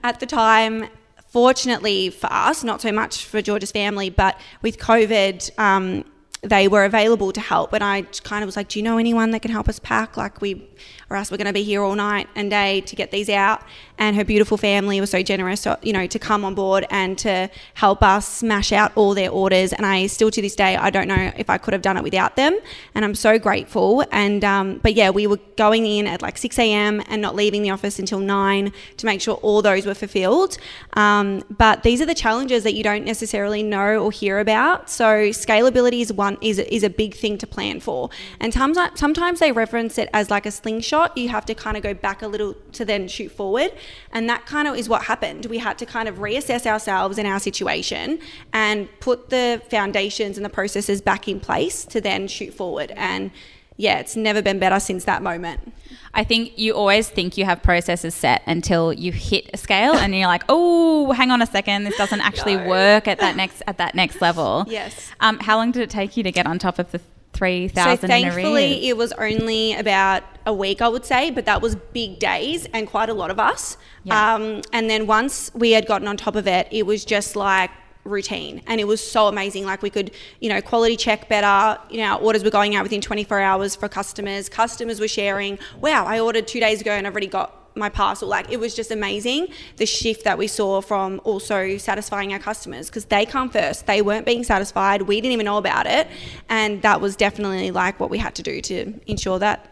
at 0.04 0.22
the 0.22 0.26
time, 0.26 0.88
fortunately 1.36 2.10
for 2.10 2.32
us, 2.32 2.64
not 2.64 2.80
so 2.80 2.94
much 2.94 3.26
for 3.26 3.42
George's 3.42 3.70
family, 3.70 4.10
but 4.10 4.40
with 4.62 4.80
COVID, 4.80 5.60
um, 5.60 6.06
they 6.44 6.70
were 6.70 6.86
available 6.86 7.34
to 7.34 7.42
help. 7.42 7.74
And 7.74 7.84
I 7.84 8.04
kind 8.24 8.42
of 8.42 8.48
was 8.48 8.56
like, 8.56 8.70
Do 8.70 8.80
you 8.80 8.84
know 8.84 8.98
anyone 8.98 9.32
that 9.32 9.42
can 9.42 9.52
help 9.52 9.68
us 9.68 9.78
pack? 9.78 10.16
Like, 10.16 10.40
we 10.40 10.66
or 11.10 11.18
else 11.18 11.32
we're 11.32 11.36
going 11.36 11.48
to 11.48 11.54
be 11.54 11.64
here 11.64 11.84
all 11.84 11.96
night 11.96 12.30
and 12.36 12.50
day 12.50 12.80
to 12.80 12.96
get 12.96 13.12
these 13.12 13.28
out. 13.28 13.64
And 13.98 14.16
her 14.16 14.24
beautiful 14.24 14.58
family 14.58 15.00
was 15.00 15.10
so 15.10 15.22
generous, 15.24 15.68
you 15.82 15.94
know, 15.94 16.08
to 16.08 16.20
come 16.20 16.44
on 16.46 16.56
board 16.56 16.86
and 16.90 17.18
to 17.20 17.50
help 17.76 18.04
us 18.04 18.28
smash 18.28 18.72
out 18.72 18.92
all 18.96 19.14
their 19.14 19.30
orders. 19.30 19.74
And 19.74 19.86
I 19.86 20.08
still 20.08 20.32
to 20.32 20.42
this 20.42 20.56
day, 20.56 20.76
I 20.76 20.90
don't 20.90 21.08
know 21.08 21.32
if 21.38 21.50
I 21.50 21.58
could 21.58 21.74
have 21.74 21.82
done 21.82 21.98
it 21.98 22.04
without 22.04 22.36
them. 22.36 22.58
And 22.94 23.06
I'm 23.06 23.16
so 23.16 23.40
grateful. 23.40 24.04
And 24.12 24.44
um, 24.44 24.80
but 24.84 24.94
yeah, 24.94 25.10
we 25.10 25.28
were 25.28 25.40
going 25.56 25.86
in 25.86 26.08
at 26.08 26.22
like 26.22 26.38
6 26.38 26.58
a.m. 26.60 27.02
and 27.08 27.22
not 27.22 27.36
leaving 27.36 27.62
the 27.62 27.70
office 27.70 28.00
until 28.00 28.20
nine 28.20 28.74
to 28.98 29.06
make 29.06 29.22
sure 29.22 29.36
all 29.36 29.62
those 29.62 29.86
were 29.86 29.96
fulfilled. 29.96 30.58
Um, 30.94 31.44
but 31.58 31.84
these 31.84 32.02
are 32.02 32.06
the 32.06 32.16
challenges 32.16 32.64
that 32.64 32.74
you 32.74 32.84
don't 32.84 33.06
necessarily 33.06 33.64
know 33.64 33.98
or 33.98 34.12
hear 34.12 34.40
about. 34.40 34.90
So 34.90 35.30
scalability 35.30 36.02
is 36.02 36.12
one 36.12 36.38
is 36.42 36.60
is 36.60 36.84
a 36.84 36.90
big 36.90 37.16
thing 37.16 37.38
to 37.40 37.48
plan 37.48 37.80
for. 37.80 38.10
And 38.40 38.54
sometimes 38.54 39.00
sometimes 39.00 39.40
they 39.40 39.52
reference 39.52 39.98
it 39.98 40.10
as 40.14 40.30
like 40.30 40.46
a 40.46 40.52
slingshot 40.52 41.16
you 41.16 41.30
have 41.30 41.46
to 41.46 41.56
kind 41.56 41.78
of 41.78 41.84
go 41.84 41.94
back 41.94 42.22
a 42.22 42.28
little 42.28 42.54
to 42.74 42.86
then 42.86 43.08
shoot 43.08 43.32
forward. 43.32 43.72
And 44.12 44.30
that 44.30 44.46
kind 44.46 44.68
of 44.68 44.76
is 44.76 44.88
what 44.90 45.04
happened. 45.04 45.46
We 45.48 45.58
had 45.58 45.78
to 45.80 45.86
kind 45.86 46.08
of 46.08 46.16
reassess 46.18 46.66
ourselves 46.66 47.18
and 47.18 47.28
our 47.28 47.40
situation 47.40 48.20
and 48.54 48.88
put 49.00 49.30
the 49.30 49.62
foundations 49.70 50.38
and 50.38 50.46
the 50.46 50.50
processes 50.50 51.02
back 51.02 51.28
in 51.28 51.40
place 51.40 51.86
to 51.86 52.02
then 52.02 52.28
shoot 52.28 52.54
forward. 52.54 52.92
And 52.96 53.32
yeah, 53.78 54.00
it's 54.00 54.16
never 54.16 54.42
been 54.42 54.58
better 54.58 54.80
since 54.80 55.04
that 55.04 55.22
moment. 55.22 55.74
I 56.14 56.24
think 56.24 56.58
you 56.58 56.74
always 56.74 57.10
think 57.10 57.38
you 57.38 57.44
have 57.44 57.62
processes 57.62 58.16
set 58.16 58.42
until 58.46 58.94
you 58.94 59.12
hit 59.12 59.50
a 59.54 59.58
scale 59.58 59.96
and 59.96 60.16
you're 60.16 60.28
like, 60.28 60.44
oh, 60.48 61.12
hang 61.12 61.30
on 61.30 61.42
a 61.42 61.46
second, 61.46 61.84
this 61.84 61.98
doesn't 61.98 62.22
actually 62.26 62.56
no. 62.56 62.70
work 62.70 63.08
at 63.08 63.20
that 63.20 63.36
next 63.36 63.62
at 63.68 63.78
that 63.78 63.96
next 63.96 64.22
level. 64.22 64.66
Yes. 64.76 65.12
Um, 65.22 65.40
how 65.40 65.58
long 65.58 65.72
did 65.72 65.84
it 65.84 65.90
take 65.90 66.18
you 66.18 66.24
to 66.24 66.32
get 66.32 66.46
on 66.48 66.60
top 66.60 66.80
of 66.80 66.92
the 66.92 67.00
3,000 67.36 68.00
So 68.00 68.08
thankfully, 68.08 68.88
it 68.88 68.98
was 68.98 69.12
only 69.14 69.74
about 69.74 70.24
a 70.46 70.54
week, 70.54 70.82
I 70.82 70.88
would 70.88 71.06
say, 71.06 71.32
but 71.32 71.46
that 71.46 71.62
was 71.62 71.76
big 71.76 72.18
days 72.20 72.66
and 72.74 72.88
quite 72.88 73.10
a 73.10 73.14
lot 73.14 73.30
of 73.30 73.40
us. 73.40 73.78
Yeah. 74.04 74.36
Um, 74.36 74.62
and 74.72 74.90
then 74.90 75.06
once 75.06 75.52
we 75.54 75.72
had 75.72 75.86
gotten 75.86 76.08
on 76.08 76.18
top 76.18 76.36
of 76.36 76.48
it, 76.48 76.68
it 76.72 76.86
was 76.86 77.04
just 77.04 77.36
like 77.36 77.72
routine 78.06 78.62
and 78.68 78.80
it 78.80 78.84
was 78.84 79.02
so 79.02 79.28
amazing 79.28 79.66
like 79.66 79.82
we 79.82 79.90
could 79.90 80.12
you 80.40 80.48
know 80.48 80.62
quality 80.62 80.96
check 80.96 81.28
better 81.28 81.82
you 81.90 81.98
know 81.98 82.12
our 82.12 82.20
orders 82.20 82.44
were 82.44 82.52
going 82.52 82.76
out 82.76 82.84
within 82.84 83.02
24 83.02 83.40
hours 83.40 83.76
for 83.76 83.90
customers 83.90 84.48
customers 84.48 85.00
were 85.00 85.08
sharing 85.08 85.58
wow 85.82 86.06
i 86.06 86.20
ordered 86.20 86.48
two 86.48 86.60
days 86.60 86.80
ago 86.80 86.92
and 86.92 87.08
i've 87.08 87.14
already 87.14 87.26
got 87.26 87.65
my 87.76 87.90
parcel. 87.90 88.28
Like 88.28 88.52
it 88.52 88.60
was 88.60 88.76
just 88.76 88.92
amazing 88.92 89.48
the 89.78 89.86
shift 89.86 90.24
that 90.24 90.38
we 90.38 90.48
saw 90.48 90.82
from 90.82 91.22
also 91.24 91.78
satisfying 91.78 92.34
our 92.34 92.40
customers 92.40 92.90
because 92.90 93.06
they 93.06 93.26
come 93.26 93.50
first. 93.50 93.86
They 93.86 94.02
weren't 94.02 94.26
being 94.26 94.44
satisfied. 94.44 95.04
We 95.04 95.22
didn't 95.22 95.34
even 95.34 95.46
know 95.46 95.58
about 95.58 95.86
it. 95.86 96.08
And 96.50 96.82
that 96.82 97.02
was 97.02 97.16
definitely 97.16 97.72
like 97.72 98.00
what 98.00 98.10
we 98.10 98.18
had 98.18 98.36
to 98.36 98.44
do 98.44 98.62
to 98.62 99.00
ensure 99.08 99.40
that, 99.40 99.72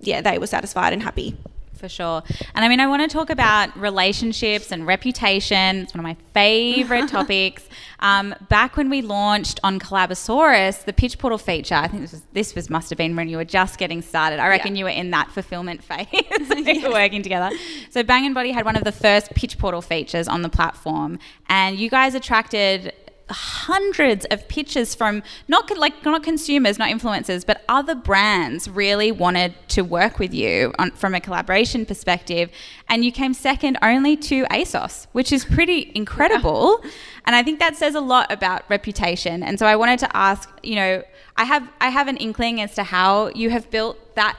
yeah, 0.00 0.20
they 0.20 0.38
were 0.38 0.46
satisfied 0.46 0.92
and 0.92 1.02
happy 1.02 1.36
for 1.80 1.88
sure. 1.88 2.22
And 2.54 2.64
I 2.64 2.68
mean, 2.68 2.78
I 2.78 2.86
want 2.86 3.02
to 3.02 3.08
talk 3.08 3.30
about 3.30 3.76
relationships 3.76 4.70
and 4.70 4.86
reputation. 4.86 5.78
It's 5.78 5.94
one 5.94 6.00
of 6.00 6.04
my 6.04 6.16
favorite 6.32 7.08
topics. 7.16 7.68
Um, 8.00 8.34
back 8.48 8.76
when 8.76 8.88
we 8.88 9.02
launched 9.02 9.60
on 9.64 9.78
Collabosaurus, 9.78 10.84
the 10.84 10.92
pitch 10.92 11.18
portal 11.18 11.38
feature, 11.38 11.74
I 11.74 11.88
think 11.88 12.02
this 12.02 12.12
was 12.12 12.22
this 12.32 12.54
was 12.54 12.70
must 12.70 12.90
have 12.90 12.98
been 12.98 13.16
when 13.16 13.28
you 13.28 13.36
were 13.36 13.44
just 13.44 13.78
getting 13.78 14.02
started. 14.02 14.38
I 14.38 14.48
reckon 14.48 14.74
yeah. 14.74 14.80
you 14.80 14.84
were 14.84 14.90
in 14.90 15.10
that 15.10 15.30
fulfillment 15.30 15.82
phase. 15.90 16.06
we 16.50 16.82
were 16.82 16.90
working 16.90 17.22
together. 17.22 17.54
So 17.90 18.02
Bangn 18.02 18.32
Body 18.32 18.52
had 18.52 18.64
one 18.64 18.76
of 18.76 18.84
the 18.84 18.92
first 18.92 19.34
pitch 19.34 19.58
portal 19.58 19.82
features 19.82 20.28
on 20.28 20.42
the 20.42 20.48
platform, 20.48 21.18
and 21.48 21.78
you 21.78 21.90
guys 21.90 22.14
attracted 22.14 22.94
hundreds 23.30 24.24
of 24.26 24.46
pitches 24.48 24.94
from 24.94 25.22
not 25.48 25.76
like 25.76 26.04
not 26.04 26.22
consumers, 26.22 26.78
not 26.78 26.90
influencers, 26.90 27.46
but 27.46 27.62
other 27.68 27.94
brands 27.94 28.68
really 28.68 29.12
wanted 29.12 29.54
to 29.68 29.82
work 29.82 30.18
with 30.18 30.34
you 30.34 30.72
on, 30.78 30.90
from 30.92 31.14
a 31.14 31.20
collaboration 31.20 31.86
perspective, 31.86 32.50
and 32.88 33.04
you 33.04 33.12
came 33.12 33.32
second 33.34 33.78
only 33.82 34.16
to 34.16 34.44
ASOS, 34.44 35.06
which 35.12 35.32
is 35.32 35.44
pretty 35.44 35.92
incredible. 35.94 36.80
Yeah. 36.82 36.90
And 37.26 37.36
I 37.36 37.42
think 37.42 37.58
that 37.60 37.76
says 37.76 37.94
a 37.94 38.00
lot 38.00 38.32
about 38.32 38.64
reputation. 38.68 39.42
And 39.42 39.58
so 39.58 39.66
I 39.66 39.76
wanted 39.76 39.98
to 40.00 40.16
ask, 40.16 40.48
you 40.62 40.74
know, 40.74 41.02
I 41.36 41.44
have 41.44 41.68
I 41.80 41.88
have 41.88 42.08
an 42.08 42.16
inkling 42.16 42.60
as 42.60 42.74
to 42.74 42.82
how 42.82 43.28
you 43.28 43.50
have 43.50 43.70
built 43.70 44.14
that 44.16 44.36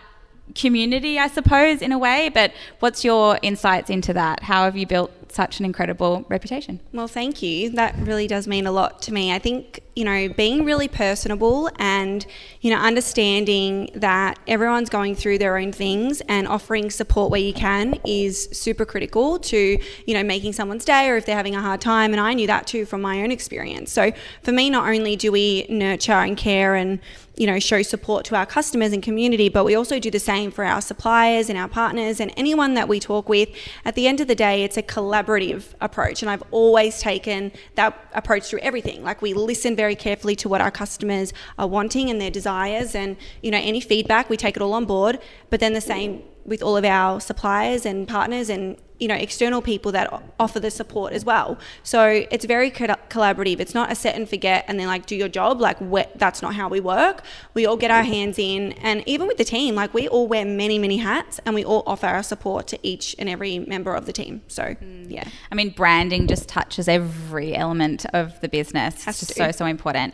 community, 0.56 1.18
I 1.18 1.28
suppose, 1.28 1.82
in 1.82 1.92
a 1.92 1.98
way. 1.98 2.30
But 2.30 2.54
what's 2.80 3.04
your 3.04 3.40
insights 3.42 3.90
into 3.90 4.14
that? 4.14 4.44
How 4.44 4.66
have 4.66 4.76
you 4.76 4.86
built 4.86 5.12
such 5.34 5.60
an 5.60 5.65
incredible 5.65 6.26
reputation. 6.30 6.80
Well, 6.94 7.08
thank 7.08 7.41
you. 7.41 7.70
That 7.72 7.96
really 7.98 8.28
does 8.28 8.48
mean 8.48 8.67
a 8.67 8.72
lot 8.72 9.02
to 9.04 9.13
me. 9.13 9.34
I 9.34 9.39
think, 9.39 9.82
you 9.96 10.06
know, 10.06 10.30
being 10.30 10.64
really 10.64 10.88
personable 10.88 11.70
and, 11.78 12.26
you 12.62 12.72
know, 12.72 12.78
understanding 12.78 13.90
that 13.96 14.40
everyone's 14.48 14.90
going 14.90 15.16
through 15.16 15.38
their 15.38 15.58
own 15.58 15.72
things 15.74 16.22
and 16.30 16.48
offering 16.48 16.90
support 16.90 17.30
where 17.30 17.42
you 17.42 17.54
can 17.54 18.00
is 18.06 18.48
super 18.54 18.86
critical 18.86 19.38
to, 19.38 19.78
you 20.06 20.14
know, 20.14 20.24
making 20.24 20.54
someone's 20.54 20.86
day 20.86 21.10
or 21.10 21.18
if 21.18 21.26
they're 21.26 21.36
having 21.36 21.56
a 21.56 21.62
hard 21.62 21.82
time. 21.82 22.14
And 22.14 22.22
I 22.22 22.34
knew 22.34 22.48
that 22.48 22.68
too 22.68 22.86
from 22.86 23.02
my 23.02 23.22
own 23.22 23.32
experience. 23.32 23.92
So 23.92 24.12
for 24.44 24.52
me, 24.52 24.70
not 24.70 24.88
only 24.88 25.16
do 25.16 25.32
we 25.32 25.66
nurture 25.70 26.14
and 26.14 26.38
care 26.38 26.76
and, 26.76 27.00
you 27.36 27.48
know, 27.48 27.60
show 27.60 27.82
support 27.82 28.24
to 28.26 28.36
our 28.36 28.46
customers 28.46 28.94
and 28.94 29.02
community, 29.02 29.50
but 29.50 29.66
we 29.66 29.74
also 29.76 30.00
do 30.00 30.12
the 30.12 30.20
same 30.20 30.52
for 30.52 30.64
our 30.64 30.82
suppliers 30.82 31.50
and 31.50 31.58
our 31.58 31.68
partners 31.68 32.20
and 32.20 32.32
anyone 32.38 32.76
that 32.76 32.88
we 32.88 33.00
talk 33.00 33.28
with. 33.28 33.50
At 33.84 33.96
the 33.96 34.08
end 34.08 34.22
of 34.22 34.28
the 34.28 34.36
day, 34.36 34.64
it's 34.64 34.78
a 34.78 34.84
collaborative 34.84 35.74
approach. 35.82 36.22
And 36.22 36.30
I've 36.30 36.44
always 36.52 37.00
taken 37.00 37.52
that 37.76 37.98
approach 38.14 38.44
through 38.44 38.60
everything. 38.60 39.04
Like 39.04 39.22
we 39.22 39.34
listen 39.34 39.76
very 39.84 39.96
carefully 39.96 40.36
to 40.36 40.48
what 40.52 40.62
our 40.65 40.74
customers 40.84 41.28
are 41.62 41.70
wanting 41.78 42.06
and 42.12 42.17
their 42.22 42.34
desires 42.39 42.94
and, 43.02 43.10
you 43.41 43.52
know, 43.54 43.62
any 43.72 43.82
feedback, 43.91 44.30
we 44.30 44.38
take 44.46 44.56
it 44.58 44.62
all 44.62 44.74
on 44.74 44.86
board. 44.86 45.15
But 45.50 45.60
then 45.60 45.74
the 45.74 45.86
same 45.94 46.10
with 46.52 46.62
all 46.62 46.78
of 46.82 46.86
our 46.86 47.20
suppliers 47.20 47.86
and 47.89 48.08
partners 48.08 48.48
and 48.56 48.78
you 49.02 49.08
know 49.08 49.16
external 49.16 49.62
people 49.64 49.92
that 49.92 50.08
offer 50.40 50.60
the 50.60 50.70
support 50.70 51.12
as 51.12 51.26
well. 51.26 51.58
So 51.82 52.26
it's 52.30 52.46
very 52.46 52.70
co- 52.70 52.86
collaborative. 53.10 53.60
It's 53.60 53.74
not 53.74 53.92
a 53.92 53.96
set 53.96 54.16
and 54.16 54.30
forget 54.30 54.64
and 54.68 54.80
then 54.80 54.88
like 54.88 55.08
do 55.08 55.16
your 55.16 55.28
job. 55.28 55.60
Like 55.60 55.80
that's 56.16 56.42
not 56.44 56.54
how 56.54 56.70
we 56.70 56.80
work. 56.80 57.24
We 57.56 57.66
all 57.66 57.78
get 57.78 57.90
our 57.90 58.04
hands 58.04 58.38
in. 58.38 58.74
And 58.74 59.04
even 59.08 59.28
with 59.28 59.38
the 59.38 59.44
team 59.44 59.74
like 59.74 59.94
we 59.94 60.08
all 60.08 60.28
wear 60.28 60.46
many 60.46 60.78
many 60.78 60.98
hats 60.98 61.40
and 61.46 61.56
we 61.56 61.66
all 61.66 61.84
offer 61.88 62.06
our 62.06 62.22
support 62.22 62.68
to 62.68 62.80
each 62.84 63.16
and 63.18 63.28
every 63.28 63.58
member 63.58 63.96
of 63.96 64.06
the 64.06 64.14
team. 64.14 64.44
So 64.48 64.64
mm. 64.64 65.10
yeah. 65.10 65.28
I 65.52 65.56
mean 65.56 65.72
branding 65.72 66.28
just 66.28 66.48
touches 66.48 66.88
every 66.88 67.56
element 67.56 68.06
of 68.14 68.40
the 68.42 68.50
business. 68.50 69.04
Has 69.06 69.16
it's 69.16 69.28
just 69.28 69.38
so 69.38 69.52
so 69.52 69.66
important. 69.66 70.14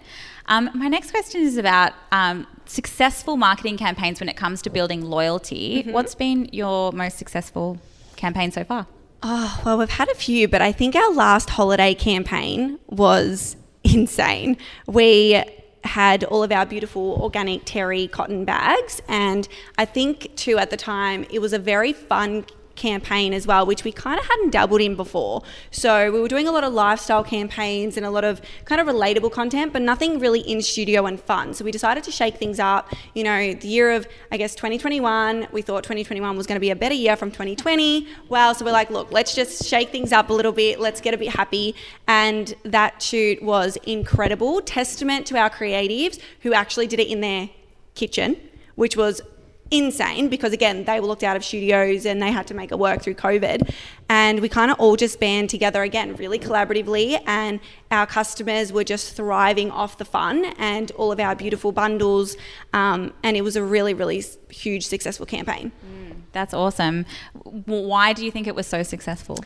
Um, 0.50 0.70
my 0.74 0.88
next 0.88 1.12
question 1.12 1.42
is 1.42 1.58
about 1.58 1.92
um, 2.14 2.48
successful 2.66 3.36
marketing 3.36 3.76
campaigns 3.76 4.22
when 4.22 4.30
it 4.30 4.38
comes 4.38 4.62
to 4.62 4.70
building 4.70 5.02
loyalty. 5.02 5.84
Mm-hmm. 5.84 5.92
What's 5.92 6.16
been 6.16 6.48
your 6.54 6.94
most 6.94 7.18
successful 7.18 7.82
campaign 8.18 8.52
so 8.52 8.64
far? 8.64 8.88
Oh, 9.24 9.62
well, 9.66 9.78
we've 9.78 9.90
had 9.90 10.10
a 10.10 10.16
few, 10.16 10.48
but 10.48 10.62
I 10.62 10.72
think 10.72 10.96
our 10.96 11.12
last 11.12 11.50
holiday 11.50 11.94
campaign 11.94 12.80
was 12.88 13.56
insane. 13.84 14.58
We 14.86 15.42
had 15.84 16.24
all 16.26 16.44
of 16.44 16.52
our 16.52 16.66
beautiful 16.66 17.18
organic 17.22 17.62
terry 17.66 18.08
cotton 18.08 18.46
bags, 18.46 19.02
and 19.08 19.48
I 19.78 19.86
think 19.86 20.36
too 20.36 20.58
at 20.58 20.70
the 20.70 20.78
time 20.78 21.26
it 21.32 21.40
was 21.40 21.54
a 21.54 21.60
very 21.60 21.94
fun 21.94 22.46
campaign 22.78 23.34
as 23.34 23.46
well, 23.46 23.66
which 23.66 23.84
we 23.84 23.92
kind 23.92 24.20
of 24.20 24.26
hadn't 24.26 24.52
dabbled 24.52 24.80
in 24.80 24.96
before. 24.96 25.44
So 25.72 26.12
we 26.12 26.22
were 26.22 26.28
doing 26.28 26.48
a 26.48 26.52
lot 26.52 26.64
of 26.64 26.74
lifestyle 26.74 27.24
campaigns 27.24 27.98
and 27.98 28.06
a 28.06 28.10
lot 28.10 28.24
of 28.24 28.42
kind 28.66 28.80
of 28.80 28.88
relatable 28.88 29.32
content, 29.32 29.74
but 29.74 29.82
nothing 29.82 30.20
really 30.20 30.40
in 30.40 30.62
studio 30.62 31.06
and 31.06 31.20
fun. 31.20 31.54
So 31.54 31.66
we 31.66 31.72
decided 31.72 32.04
to 32.06 32.12
shake 32.12 32.38
things 32.38 32.60
up. 32.60 32.94
You 33.14 33.24
know, 33.24 33.54
the 33.54 33.68
year 33.68 33.92
of, 33.92 34.08
I 34.32 34.38
guess, 34.38 34.56
2021, 34.56 35.48
we 35.52 35.62
thought 35.62 35.84
2021 35.84 36.38
was 36.38 36.48
going 36.48 36.56
to 36.56 36.62
be 36.62 36.70
a 36.70 36.76
better 36.76 36.96
year 36.96 37.16
from 37.16 37.32
2020. 37.32 38.08
Well, 38.30 38.54
so 38.56 38.64
we're 38.64 38.72
like, 38.72 38.90
look, 38.90 39.12
let's 39.12 39.36
just 39.36 39.66
shake 39.66 39.90
things 39.90 40.14
up 40.14 40.30
a 40.30 40.34
little 40.34 40.52
bit. 40.54 40.80
Let's 40.80 41.02
get 41.02 41.14
a 41.14 41.18
bit 41.18 41.30
happy. 41.30 41.76
And 42.08 42.54
that 42.64 43.02
shoot 43.02 43.42
was 43.42 43.78
incredible. 43.84 44.62
Testament 44.62 45.26
to 45.28 45.38
our 45.38 45.50
creatives 45.50 46.20
who 46.42 46.54
actually 46.54 46.88
did 46.88 47.00
it 47.00 47.08
in 47.08 47.22
their 47.22 47.50
kitchen, 47.96 48.38
which 48.76 48.96
was 48.96 49.22
insane 49.72 50.30
because 50.30 50.54
again 50.54 50.84
they 50.86 51.00
were 51.00 51.08
looked 51.08 51.24
out 51.24 51.36
of 51.36 51.44
studios 51.44 52.06
and 52.06 52.22
they 52.22 52.32
had 52.32 52.48
to 52.48 52.54
make 52.54 52.72
it 52.72 52.80
work 52.80 53.02
through 53.02 53.16
covid. 53.16 53.74
And 54.10 54.40
we 54.40 54.48
kind 54.48 54.72
of 54.72 54.80
all 54.80 54.96
just 54.96 55.20
band 55.20 55.50
together 55.50 55.84
again 55.84 56.16
really 56.16 56.40
collaboratively 56.40 57.22
and 57.26 57.60
our 57.92 58.06
customers 58.06 58.72
were 58.72 58.84
just 58.84 59.16
thriving 59.16 59.70
off 59.72 59.98
the 59.98 60.06
fun 60.06 60.46
and 60.58 60.92
all 60.92 61.12
of 61.12 61.20
our 61.20 61.36
beautiful 61.36 61.72
bundles 61.72 62.38
um, 62.74 63.14
and 63.24 63.36
it 63.36 63.42
was 63.42 63.56
a 63.56 63.64
really 63.64 63.94
really 63.94 64.24
huge 64.50 64.86
successful 64.86 65.26
campaign. 65.26 65.72
Mm, 65.86 66.22
that's 66.32 66.54
awesome. 66.54 67.06
Why 67.44 68.14
do 68.14 68.24
you 68.24 68.32
think 68.32 68.48
it 68.48 68.56
was 68.56 68.68
so 68.68 68.84
successful? 68.84 69.38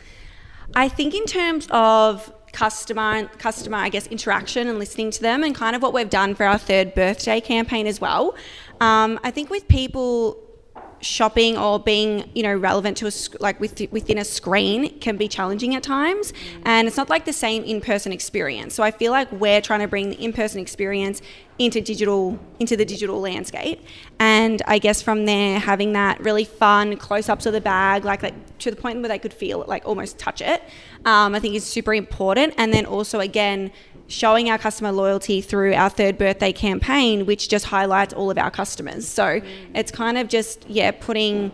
I 0.74 0.88
think 0.88 1.14
in 1.14 1.26
terms 1.26 1.66
of 1.70 2.32
customer 2.52 3.26
customer 3.38 3.78
I 3.78 3.88
guess 3.88 4.06
interaction 4.08 4.68
and 4.68 4.78
listening 4.78 5.10
to 5.10 5.22
them 5.22 5.42
and 5.42 5.54
kind 5.54 5.74
of 5.74 5.82
what 5.82 5.92
we've 5.94 6.10
done 6.10 6.34
for 6.34 6.44
our 6.44 6.58
third 6.58 6.94
birthday 6.94 7.40
campaign 7.40 7.86
as 7.86 8.00
well. 8.00 8.36
Um, 8.82 9.20
I 9.22 9.30
think 9.30 9.48
with 9.48 9.68
people 9.68 10.42
shopping 11.02 11.58
or 11.58 11.80
being 11.80 12.30
you 12.34 12.42
know 12.44 12.54
relevant 12.54 12.96
to 12.96 13.06
a 13.08 13.12
like 13.40 13.58
with, 13.60 13.80
within 13.90 14.18
a 14.18 14.24
screen 14.24 14.98
can 15.00 15.16
be 15.16 15.28
challenging 15.28 15.74
at 15.74 15.82
times. 15.82 16.32
Mm. 16.32 16.62
and 16.64 16.88
it's 16.88 16.96
not 16.96 17.10
like 17.10 17.24
the 17.24 17.32
same 17.32 17.64
in-person 17.64 18.12
experience. 18.12 18.74
So 18.74 18.82
i 18.82 18.90
feel 18.90 19.12
like 19.12 19.30
we're 19.32 19.60
trying 19.60 19.80
to 19.80 19.88
bring 19.88 20.10
the 20.10 20.16
in-person 20.16 20.60
experience 20.60 21.20
into 21.58 21.80
digital 21.80 22.38
into 22.60 22.76
the 22.76 22.84
digital 22.84 23.20
landscape. 23.20 23.84
And 24.20 24.62
i 24.66 24.78
guess 24.78 25.02
from 25.02 25.26
there 25.26 25.58
having 25.58 25.92
that 25.94 26.20
really 26.20 26.44
fun 26.44 26.96
close-ups 26.96 27.46
of 27.46 27.52
the 27.52 27.60
bag 27.60 28.04
like, 28.04 28.22
like 28.22 28.58
to 28.58 28.70
the 28.70 28.76
point 28.76 29.00
where 29.00 29.08
they 29.08 29.18
could 29.18 29.34
feel 29.34 29.62
it 29.62 29.68
like 29.68 29.84
almost 29.84 30.18
touch 30.18 30.40
it 30.40 30.62
um, 31.04 31.34
i 31.34 31.40
think 31.40 31.54
is 31.56 31.64
super 31.64 31.94
important. 31.94 32.54
And 32.58 32.72
then 32.72 32.86
also 32.86 33.18
again 33.20 33.72
showing 34.12 34.50
our 34.50 34.58
customer 34.58 34.92
loyalty 34.92 35.40
through 35.40 35.74
our 35.74 35.90
third 35.90 36.18
birthday 36.18 36.52
campaign 36.52 37.26
which 37.26 37.48
just 37.48 37.66
highlights 37.66 38.12
all 38.14 38.30
of 38.30 38.38
our 38.38 38.50
customers 38.50 39.06
so 39.06 39.40
it's 39.74 39.90
kind 39.90 40.18
of 40.18 40.28
just 40.28 40.68
yeah 40.68 40.90
putting 40.90 41.50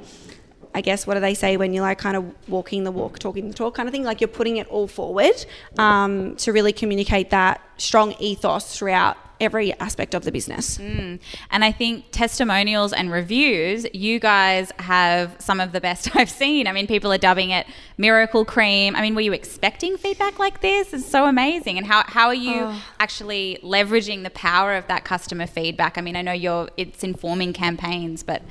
I 0.74 0.80
guess 0.80 1.06
what 1.06 1.14
do 1.14 1.20
they 1.20 1.34
say 1.34 1.56
when 1.56 1.72
you're 1.72 1.82
like 1.82 1.98
kind 1.98 2.16
of 2.16 2.32
walking 2.46 2.84
the 2.84 2.92
walk, 2.92 3.18
talking 3.18 3.48
the 3.48 3.54
talk 3.54 3.74
kind 3.74 3.88
of 3.88 3.92
thing? 3.92 4.04
Like 4.04 4.20
you're 4.20 4.28
putting 4.28 4.58
it 4.58 4.68
all 4.68 4.86
forward 4.86 5.44
um, 5.78 6.36
to 6.36 6.52
really 6.52 6.72
communicate 6.72 7.30
that 7.30 7.60
strong 7.78 8.14
ethos 8.20 8.76
throughout 8.76 9.16
every 9.40 9.72
aspect 9.80 10.14
of 10.14 10.24
the 10.24 10.32
business. 10.32 10.78
Mm. 10.78 11.20
And 11.50 11.64
I 11.64 11.72
think 11.72 12.06
testimonials 12.10 12.92
and 12.92 13.10
reviews, 13.10 13.86
you 13.92 14.18
guys 14.18 14.72
have 14.78 15.36
some 15.38 15.60
of 15.60 15.72
the 15.72 15.80
best 15.80 16.10
I've 16.16 16.30
seen. 16.30 16.66
I 16.66 16.72
mean, 16.72 16.86
people 16.86 17.12
are 17.12 17.18
dubbing 17.18 17.50
it 17.50 17.66
miracle 17.96 18.44
cream. 18.44 18.96
I 18.96 19.02
mean, 19.02 19.14
were 19.14 19.20
you 19.20 19.32
expecting 19.32 19.96
feedback 19.96 20.38
like 20.38 20.60
this? 20.60 20.92
It's 20.92 21.06
so 21.06 21.26
amazing. 21.26 21.78
And 21.78 21.86
how, 21.86 22.02
how 22.06 22.28
are 22.28 22.34
you 22.34 22.62
oh. 22.62 22.84
actually 23.00 23.58
leveraging 23.62 24.22
the 24.22 24.30
power 24.30 24.74
of 24.74 24.86
that 24.88 25.04
customer 25.04 25.46
feedback? 25.46 25.98
I 25.98 26.00
mean, 26.00 26.16
I 26.16 26.22
know 26.22 26.32
you're 26.32 26.68
it's 26.76 27.04
informing 27.04 27.52
campaigns, 27.52 28.22
but 28.22 28.42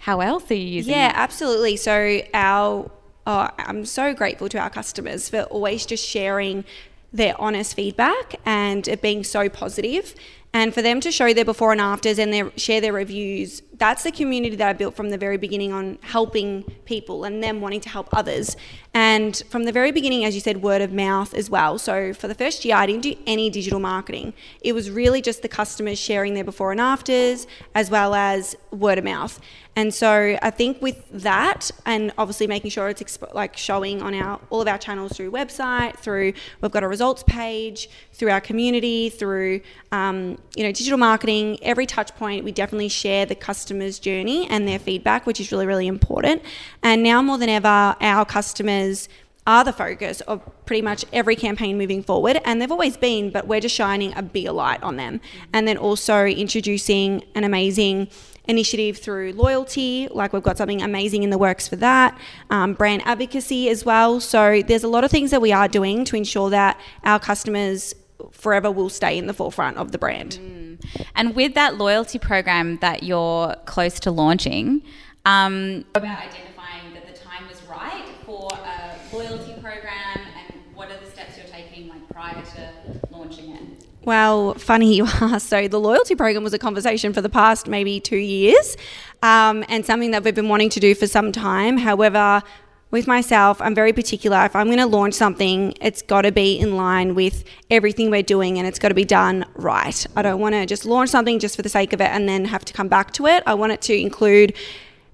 how 0.00 0.20
else 0.20 0.50
are 0.50 0.54
you 0.54 0.66
using 0.66 0.92
Yeah, 0.94 1.10
it? 1.10 1.16
absolutely. 1.16 1.76
So 1.76 2.20
our 2.32 2.90
oh, 3.26 3.48
I'm 3.58 3.84
so 3.84 4.14
grateful 4.14 4.48
to 4.48 4.58
our 4.58 4.70
customers 4.70 5.28
for 5.28 5.42
always 5.42 5.86
just 5.86 6.06
sharing 6.06 6.64
their 7.12 7.40
honest 7.40 7.74
feedback 7.74 8.36
and 8.44 8.86
it 8.88 9.02
being 9.02 9.24
so 9.24 9.48
positive. 9.48 10.14
And 10.52 10.74
for 10.74 10.82
them 10.82 11.00
to 11.00 11.12
show 11.12 11.32
their 11.32 11.44
before 11.44 11.72
and 11.72 11.80
afters 11.80 12.18
and 12.18 12.32
their, 12.32 12.50
share 12.56 12.80
their 12.80 12.92
reviews 12.92 13.62
that's 13.80 14.02
the 14.02 14.12
community 14.12 14.54
that 14.54 14.68
i 14.68 14.72
built 14.72 14.94
from 14.94 15.08
the 15.08 15.18
very 15.18 15.38
beginning 15.38 15.72
on 15.72 15.98
helping 16.02 16.62
people 16.84 17.24
and 17.24 17.42
them 17.42 17.60
wanting 17.60 17.80
to 17.80 17.88
help 17.88 18.08
others. 18.12 18.56
And 18.92 19.40
from 19.48 19.64
the 19.64 19.72
very 19.72 19.90
beginning 19.90 20.24
as 20.24 20.34
you 20.34 20.40
said 20.40 20.62
word 20.62 20.82
of 20.82 20.92
mouth 20.92 21.32
as 21.34 21.48
well. 21.48 21.78
So 21.78 22.12
for 22.12 22.28
the 22.28 22.34
first 22.34 22.64
year 22.64 22.76
i 22.76 22.86
didn't 22.86 23.02
do 23.02 23.16
any 23.26 23.48
digital 23.50 23.80
marketing. 23.80 24.34
It 24.60 24.74
was 24.74 24.90
really 24.90 25.22
just 25.22 25.42
the 25.42 25.48
customers 25.48 25.98
sharing 25.98 26.34
their 26.34 26.44
before 26.44 26.70
and 26.70 26.80
afters 26.80 27.46
as 27.74 27.90
well 27.90 28.14
as 28.14 28.54
word 28.70 28.98
of 28.98 29.04
mouth. 29.04 29.40
And 29.76 29.94
so 29.94 30.36
I 30.42 30.50
think 30.50 30.82
with 30.82 31.08
that, 31.10 31.70
and 31.86 32.12
obviously 32.18 32.46
making 32.46 32.70
sure 32.70 32.88
it's 32.88 33.18
like 33.32 33.56
showing 33.56 34.02
on 34.02 34.14
our 34.14 34.40
all 34.50 34.60
of 34.60 34.68
our 34.68 34.78
channels 34.78 35.12
through 35.12 35.30
website, 35.30 35.96
through 35.96 36.32
we've 36.60 36.70
got 36.72 36.82
a 36.82 36.88
results 36.88 37.22
page, 37.22 37.88
through 38.12 38.30
our 38.30 38.40
community, 38.40 39.08
through 39.10 39.60
um, 39.92 40.38
you 40.56 40.64
know 40.64 40.72
digital 40.72 40.98
marketing. 40.98 41.58
Every 41.62 41.86
touch 41.86 42.14
point, 42.16 42.44
we 42.44 42.52
definitely 42.52 42.88
share 42.88 43.26
the 43.26 43.36
customer's 43.70 44.00
journey 44.00 44.48
and 44.50 44.66
their 44.66 44.80
feedback, 44.80 45.26
which 45.26 45.38
is 45.38 45.52
really 45.52 45.66
really 45.66 45.86
important. 45.86 46.42
And 46.82 47.04
now 47.04 47.22
more 47.22 47.38
than 47.38 47.48
ever, 47.48 47.94
our 48.00 48.24
customers 48.24 49.08
are 49.46 49.62
the 49.62 49.72
focus 49.72 50.20
of 50.22 50.40
pretty 50.66 50.82
much 50.82 51.04
every 51.12 51.36
campaign 51.36 51.78
moving 51.78 52.02
forward 52.02 52.40
and 52.44 52.60
they've 52.60 52.70
always 52.70 52.96
been 52.96 53.30
but 53.30 53.46
we're 53.48 53.58
just 53.58 53.74
shining 53.74 54.12
a 54.14 54.22
bigger 54.22 54.52
light 54.52 54.80
on 54.82 54.96
them 54.96 55.18
and 55.54 55.66
then 55.66 55.78
also 55.78 56.26
introducing 56.26 57.24
an 57.34 57.42
amazing 57.42 58.06
initiative 58.46 58.98
through 58.98 59.32
loyalty, 59.32 60.08
like 60.10 60.32
we've 60.32 60.42
got 60.42 60.58
something 60.58 60.82
amazing 60.82 61.22
in 61.22 61.30
the 61.30 61.38
works 61.38 61.66
for 61.68 61.76
that, 61.76 62.18
um, 62.50 62.74
brand 62.74 63.00
advocacy 63.06 63.68
as 63.70 63.84
well. 63.84 64.20
So 64.20 64.62
there's 64.66 64.84
a 64.84 64.88
lot 64.88 65.04
of 65.04 65.10
things 65.10 65.30
that 65.30 65.40
we 65.40 65.52
are 65.52 65.68
doing 65.68 66.04
to 66.06 66.16
ensure 66.16 66.50
that 66.50 66.78
our 67.04 67.18
customers 67.18 67.94
forever 68.32 68.70
will 68.70 68.88
stay 68.88 69.16
in 69.16 69.26
the 69.26 69.34
forefront 69.34 69.76
of 69.76 69.92
the 69.92 69.98
brand. 69.98 70.38
Mm. 70.40 70.84
And 71.14 71.34
with 71.34 71.54
that 71.54 71.76
loyalty 71.76 72.18
program 72.18 72.78
that 72.78 73.02
you're 73.02 73.54
close 73.66 74.00
to 74.00 74.10
launching, 74.10 74.82
um, 75.24 75.84
about 75.94 76.18
identifying 76.18 76.94
that 76.94 77.06
the 77.06 77.18
time 77.18 77.46
was 77.48 77.62
right 77.64 78.04
for 78.24 78.48
a 78.52 79.14
loyalty 79.14 79.52
program 79.60 80.16
and 80.16 80.60
what 80.74 80.90
are 80.90 80.98
the 80.98 81.10
steps 81.10 81.36
you're 81.36 81.46
taking 81.46 81.88
like 81.88 82.08
prior 82.08 82.42
to 82.42 82.72
launching 83.10 83.50
it? 83.50 83.62
Well, 84.04 84.54
funny 84.54 84.94
you 84.94 85.06
are. 85.20 85.38
So, 85.38 85.68
the 85.68 85.78
loyalty 85.78 86.14
program 86.14 86.42
was 86.42 86.54
a 86.54 86.58
conversation 86.58 87.12
for 87.12 87.20
the 87.20 87.28
past 87.28 87.68
maybe 87.68 88.00
two 88.00 88.16
years 88.16 88.76
um, 89.22 89.64
and 89.68 89.84
something 89.84 90.10
that 90.12 90.24
we've 90.24 90.34
been 90.34 90.48
wanting 90.48 90.70
to 90.70 90.80
do 90.80 90.94
for 90.94 91.06
some 91.06 91.32
time. 91.32 91.76
However, 91.76 92.42
with 92.90 93.06
myself, 93.06 93.60
I'm 93.60 93.74
very 93.74 93.92
particular. 93.92 94.44
If 94.44 94.56
I'm 94.56 94.66
going 94.66 94.78
to 94.78 94.86
launch 94.86 95.14
something, 95.14 95.74
it's 95.80 96.02
got 96.02 96.22
to 96.22 96.32
be 96.32 96.58
in 96.58 96.76
line 96.76 97.14
with 97.14 97.44
everything 97.70 98.10
we're 98.10 98.22
doing 98.22 98.58
and 98.58 98.66
it's 98.66 98.78
got 98.78 98.88
to 98.88 98.94
be 98.94 99.04
done 99.04 99.44
right. 99.54 100.06
I 100.16 100.22
don't 100.22 100.40
want 100.40 100.54
to 100.54 100.66
just 100.66 100.84
launch 100.84 101.10
something 101.10 101.38
just 101.38 101.56
for 101.56 101.62
the 101.62 101.68
sake 101.68 101.92
of 101.92 102.00
it 102.00 102.10
and 102.10 102.28
then 102.28 102.46
have 102.46 102.64
to 102.64 102.72
come 102.72 102.88
back 102.88 103.12
to 103.12 103.26
it. 103.26 103.42
I 103.46 103.54
want 103.54 103.72
it 103.72 103.80
to 103.82 103.96
include 103.96 104.54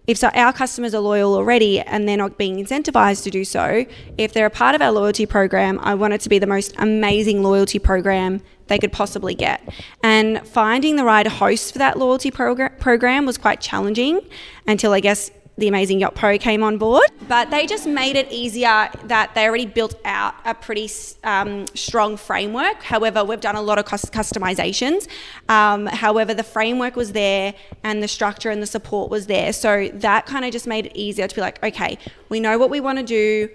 if 0.06 0.16
so 0.16 0.28
our 0.28 0.52
customers 0.52 0.94
are 0.94 1.00
loyal 1.00 1.34
already 1.34 1.80
and 1.80 2.08
they're 2.08 2.16
not 2.16 2.38
being 2.38 2.64
incentivized 2.64 3.24
to 3.24 3.30
do 3.30 3.44
so, 3.44 3.84
if 4.16 4.32
they're 4.32 4.46
a 4.46 4.50
part 4.50 4.74
of 4.74 4.80
our 4.80 4.92
loyalty 4.92 5.26
program, 5.26 5.80
I 5.82 5.94
want 5.94 6.14
it 6.14 6.20
to 6.22 6.28
be 6.28 6.38
the 6.38 6.46
most 6.46 6.74
amazing 6.78 7.42
loyalty 7.42 7.80
program 7.80 8.40
they 8.68 8.78
could 8.78 8.92
possibly 8.92 9.34
get. 9.34 9.68
And 10.02 10.46
finding 10.46 10.94
the 10.96 11.04
right 11.04 11.26
host 11.26 11.72
for 11.72 11.78
that 11.78 11.98
loyalty 11.98 12.30
progr- 12.30 12.78
program 12.78 13.26
was 13.26 13.36
quite 13.36 13.60
challenging 13.60 14.20
until 14.66 14.92
I 14.92 15.00
guess 15.00 15.30
the 15.58 15.68
amazing 15.68 16.00
Yotpo 16.00 16.38
came 16.38 16.62
on 16.62 16.76
board. 16.78 17.06
But 17.28 17.50
they 17.50 17.66
just 17.66 17.86
made 17.86 18.16
it 18.16 18.30
easier 18.30 18.90
that 19.04 19.34
they 19.34 19.46
already 19.46 19.66
built 19.66 19.94
out 20.04 20.34
a 20.44 20.54
pretty 20.54 20.90
um, 21.24 21.66
strong 21.74 22.16
framework. 22.16 22.82
However, 22.82 23.24
we've 23.24 23.40
done 23.40 23.56
a 23.56 23.62
lot 23.62 23.78
of 23.78 23.86
customizations. 23.86 25.08
Um, 25.48 25.86
however, 25.86 26.34
the 26.34 26.42
framework 26.42 26.94
was 26.94 27.12
there 27.12 27.54
and 27.82 28.02
the 28.02 28.08
structure 28.08 28.50
and 28.50 28.62
the 28.62 28.66
support 28.66 29.10
was 29.10 29.26
there. 29.26 29.52
So 29.52 29.88
that 29.94 30.26
kind 30.26 30.44
of 30.44 30.52
just 30.52 30.66
made 30.66 30.86
it 30.86 30.92
easier 30.94 31.26
to 31.26 31.34
be 31.34 31.40
like, 31.40 31.62
okay, 31.62 31.98
we 32.28 32.38
know 32.40 32.58
what 32.58 32.70
we 32.70 32.80
want 32.80 32.98
to 32.98 33.04
do. 33.04 33.48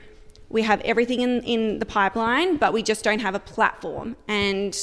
We 0.49 0.63
have 0.63 0.81
everything 0.81 1.21
in, 1.21 1.41
in 1.43 1.79
the 1.79 1.85
pipeline, 1.85 2.57
but 2.57 2.73
we 2.73 2.83
just 2.83 3.03
don't 3.03 3.19
have 3.19 3.35
a 3.35 3.39
platform. 3.39 4.17
And 4.27 4.77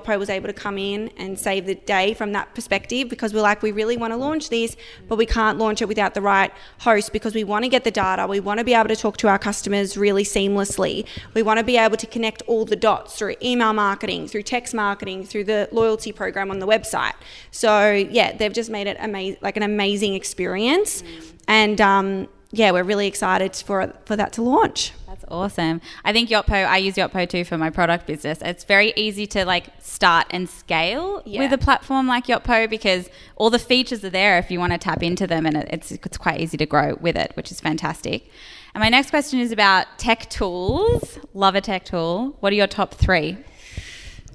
Pro 0.00 0.18
was 0.18 0.30
able 0.30 0.46
to 0.46 0.52
come 0.52 0.78
in 0.78 1.10
and 1.16 1.38
save 1.38 1.66
the 1.66 1.74
day 1.74 2.14
from 2.14 2.32
that 2.32 2.54
perspective 2.54 3.08
because 3.08 3.32
we're 3.32 3.42
like, 3.42 3.62
we 3.62 3.72
really 3.72 3.96
want 3.96 4.12
to 4.12 4.16
launch 4.16 4.50
this, 4.50 4.76
but 5.08 5.16
we 5.16 5.26
can't 5.26 5.58
launch 5.58 5.82
it 5.82 5.88
without 5.88 6.14
the 6.14 6.20
right 6.20 6.52
host 6.80 7.12
because 7.12 7.34
we 7.34 7.44
want 7.44 7.64
to 7.64 7.68
get 7.68 7.84
the 7.84 7.90
data. 7.90 8.26
We 8.26 8.40
want 8.40 8.58
to 8.58 8.64
be 8.64 8.74
able 8.74 8.88
to 8.88 8.96
talk 8.96 9.16
to 9.18 9.28
our 9.28 9.38
customers 9.38 9.96
really 9.96 10.24
seamlessly. 10.24 11.06
We 11.34 11.42
want 11.42 11.58
to 11.58 11.64
be 11.64 11.76
able 11.76 11.96
to 11.96 12.06
connect 12.06 12.42
all 12.46 12.64
the 12.64 12.76
dots 12.76 13.18
through 13.18 13.36
email 13.42 13.72
marketing, 13.72 14.28
through 14.28 14.42
text 14.42 14.74
marketing, 14.74 15.24
through 15.24 15.44
the 15.44 15.68
loyalty 15.72 16.12
program 16.12 16.50
on 16.50 16.58
the 16.58 16.66
website. 16.66 17.14
So 17.50 17.92
yeah, 17.92 18.36
they've 18.36 18.52
just 18.52 18.70
made 18.70 18.86
it 18.86 18.96
amazing, 19.00 19.38
like 19.40 19.56
an 19.56 19.62
amazing 19.62 20.14
experience. 20.14 21.02
And 21.48 21.80
um, 21.80 22.28
yeah, 22.56 22.70
we're 22.70 22.82
really 22.84 23.06
excited 23.06 23.54
for 23.54 23.92
for 24.06 24.16
that 24.16 24.32
to 24.34 24.42
launch. 24.42 24.92
That's 25.06 25.24
awesome. 25.28 25.80
I 26.04 26.12
think 26.12 26.28
Yotpo, 26.30 26.66
I 26.66 26.78
use 26.78 26.94
Yotpo 26.94 27.28
too 27.28 27.44
for 27.44 27.56
my 27.58 27.70
product 27.70 28.06
business. 28.06 28.38
It's 28.42 28.64
very 28.64 28.92
easy 28.96 29.26
to 29.28 29.44
like 29.44 29.66
start 29.78 30.26
and 30.30 30.48
scale 30.48 31.22
Yeah. 31.24 31.40
with 31.42 31.52
a 31.52 31.58
platform 31.58 32.06
like 32.06 32.26
Yotpo 32.26 32.68
because 32.68 33.08
all 33.36 33.50
the 33.50 33.58
features 33.58 34.04
are 34.04 34.10
there 34.10 34.38
if 34.38 34.50
you 34.50 34.58
want 34.58 34.72
to 34.72 34.78
tap 34.78 35.02
into 35.02 35.26
them 35.26 35.46
and 35.46 35.56
it's, 35.56 35.92
it's 35.92 36.18
quite 36.18 36.40
easy 36.40 36.56
to 36.58 36.66
grow 36.66 36.96
with 37.00 37.16
it, 37.16 37.32
which 37.34 37.50
is 37.50 37.60
fantastic. 37.60 38.28
And 38.74 38.82
my 38.82 38.88
next 38.90 39.10
question 39.10 39.40
is 39.40 39.52
about 39.52 39.86
tech 39.98 40.28
tools. 40.28 41.18
Love 41.34 41.54
a 41.54 41.60
tech 41.60 41.84
tool. 41.84 42.36
What 42.40 42.52
are 42.52 42.56
your 42.56 42.66
top 42.66 42.92
three? 42.94 43.38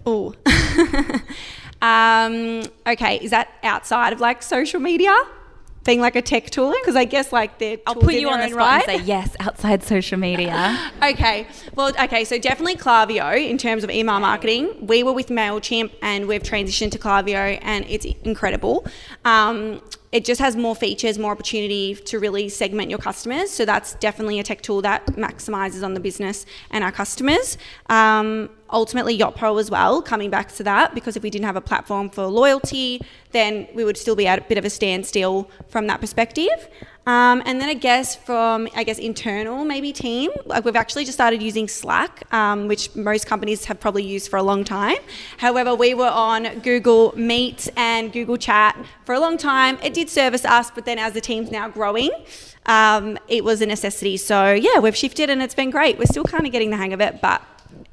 Oh. 0.05 0.33
um, 1.81 2.63
okay, 2.87 3.17
is 3.21 3.31
that 3.31 3.49
outside 3.63 4.13
of 4.13 4.19
like 4.19 4.41
social 4.41 4.79
media? 4.79 5.15
Being 5.83 5.99
like 5.99 6.15
a 6.15 6.21
tech 6.21 6.49
tool? 6.49 6.73
Because 6.79 6.95
I 6.95 7.05
guess 7.05 7.31
like 7.31 7.57
they're 7.57 7.77
I'll 7.87 7.95
put 7.95 8.13
you 8.13 8.29
on 8.29 8.39
the 8.39 8.49
spot 8.49 8.57
right. 8.57 8.89
and 8.89 9.01
say 9.01 9.05
yes, 9.05 9.35
outside 9.39 9.83
social 9.83 10.17
media. 10.17 10.91
Okay. 11.01 11.47
Well, 11.73 11.89
okay. 11.99 12.23
So 12.23 12.37
definitely 12.37 12.75
Klaviyo 12.75 13.49
in 13.49 13.57
terms 13.57 13.83
of 13.83 13.89
email 13.89 14.19
marketing. 14.19 14.85
We 14.85 15.01
were 15.03 15.13
with 15.13 15.27
Mailchimp 15.27 15.91
and 16.01 16.27
we've 16.27 16.43
transitioned 16.43 16.91
to 16.91 16.99
Klaviyo, 16.99 17.57
and 17.61 17.85
it's 17.89 18.05
incredible. 18.23 18.85
Um, 19.25 19.81
it 20.11 20.25
just 20.25 20.41
has 20.41 20.55
more 20.55 20.75
features, 20.75 21.17
more 21.17 21.31
opportunity 21.31 21.95
to 21.95 22.19
really 22.19 22.49
segment 22.49 22.89
your 22.89 22.99
customers. 22.99 23.49
So 23.49 23.63
that's 23.63 23.93
definitely 23.95 24.39
a 24.39 24.43
tech 24.43 24.61
tool 24.61 24.81
that 24.81 25.05
maximizes 25.07 25.83
on 25.83 25.93
the 25.93 25.99
business 25.99 26.45
and 26.69 26.83
our 26.83 26.91
customers. 26.91 27.57
Um, 27.89 28.49
ultimately, 28.71 29.17
Yotpo 29.17 29.59
as 29.59 29.71
well, 29.71 30.01
coming 30.01 30.29
back 30.29 30.51
to 30.53 30.63
that, 30.63 30.93
because 30.93 31.15
if 31.15 31.23
we 31.23 31.29
didn't 31.29 31.45
have 31.45 31.55
a 31.55 31.61
platform 31.61 32.09
for 32.09 32.25
loyalty, 32.25 33.01
then 33.31 33.67
we 33.73 33.85
would 33.85 33.97
still 33.97 34.15
be 34.15 34.27
at 34.27 34.39
a 34.39 34.41
bit 34.41 34.57
of 34.57 34.65
a 34.65 34.69
standstill 34.69 35.49
from 35.69 35.87
that 35.87 36.01
perspective. 36.01 36.69
Um, 37.07 37.41
and 37.45 37.59
then 37.59 37.67
I 37.67 37.73
guess 37.73 38.15
from 38.15 38.67
I 38.75 38.83
guess 38.83 38.99
internal 38.99 39.65
maybe 39.65 39.91
team, 39.91 40.29
like 40.45 40.65
we've 40.65 40.75
actually 40.75 41.03
just 41.03 41.17
started 41.17 41.41
using 41.41 41.67
Slack, 41.67 42.31
um, 42.31 42.67
which 42.67 42.95
most 42.95 43.25
companies 43.25 43.65
have 43.65 43.79
probably 43.79 44.03
used 44.03 44.29
for 44.29 44.37
a 44.37 44.43
long 44.43 44.63
time. 44.63 44.97
However, 45.37 45.73
we 45.73 45.95
were 45.95 46.09
on 46.09 46.59
Google 46.59 47.13
Meet 47.17 47.69
and 47.75 48.13
Google 48.13 48.37
Chat 48.37 48.77
for 49.03 49.15
a 49.15 49.19
long 49.19 49.37
time. 49.37 49.79
It 49.81 49.95
did 49.95 50.09
service 50.09 50.45
us, 50.45 50.69
but 50.69 50.85
then 50.85 50.99
as 50.99 51.13
the 51.13 51.21
team's 51.21 51.49
now 51.49 51.69
growing, 51.69 52.11
um, 52.67 53.17
it 53.27 53.43
was 53.43 53.61
a 53.61 53.65
necessity. 53.65 54.17
So 54.17 54.53
yeah, 54.53 54.77
we've 54.77 54.95
shifted 54.95 55.31
and 55.31 55.41
it's 55.41 55.55
been 55.55 55.71
great. 55.71 55.97
We're 55.97 56.05
still 56.05 56.23
kind 56.23 56.45
of 56.45 56.51
getting 56.51 56.69
the 56.69 56.77
hang 56.77 56.93
of 56.93 57.01
it, 57.01 57.19
but 57.19 57.41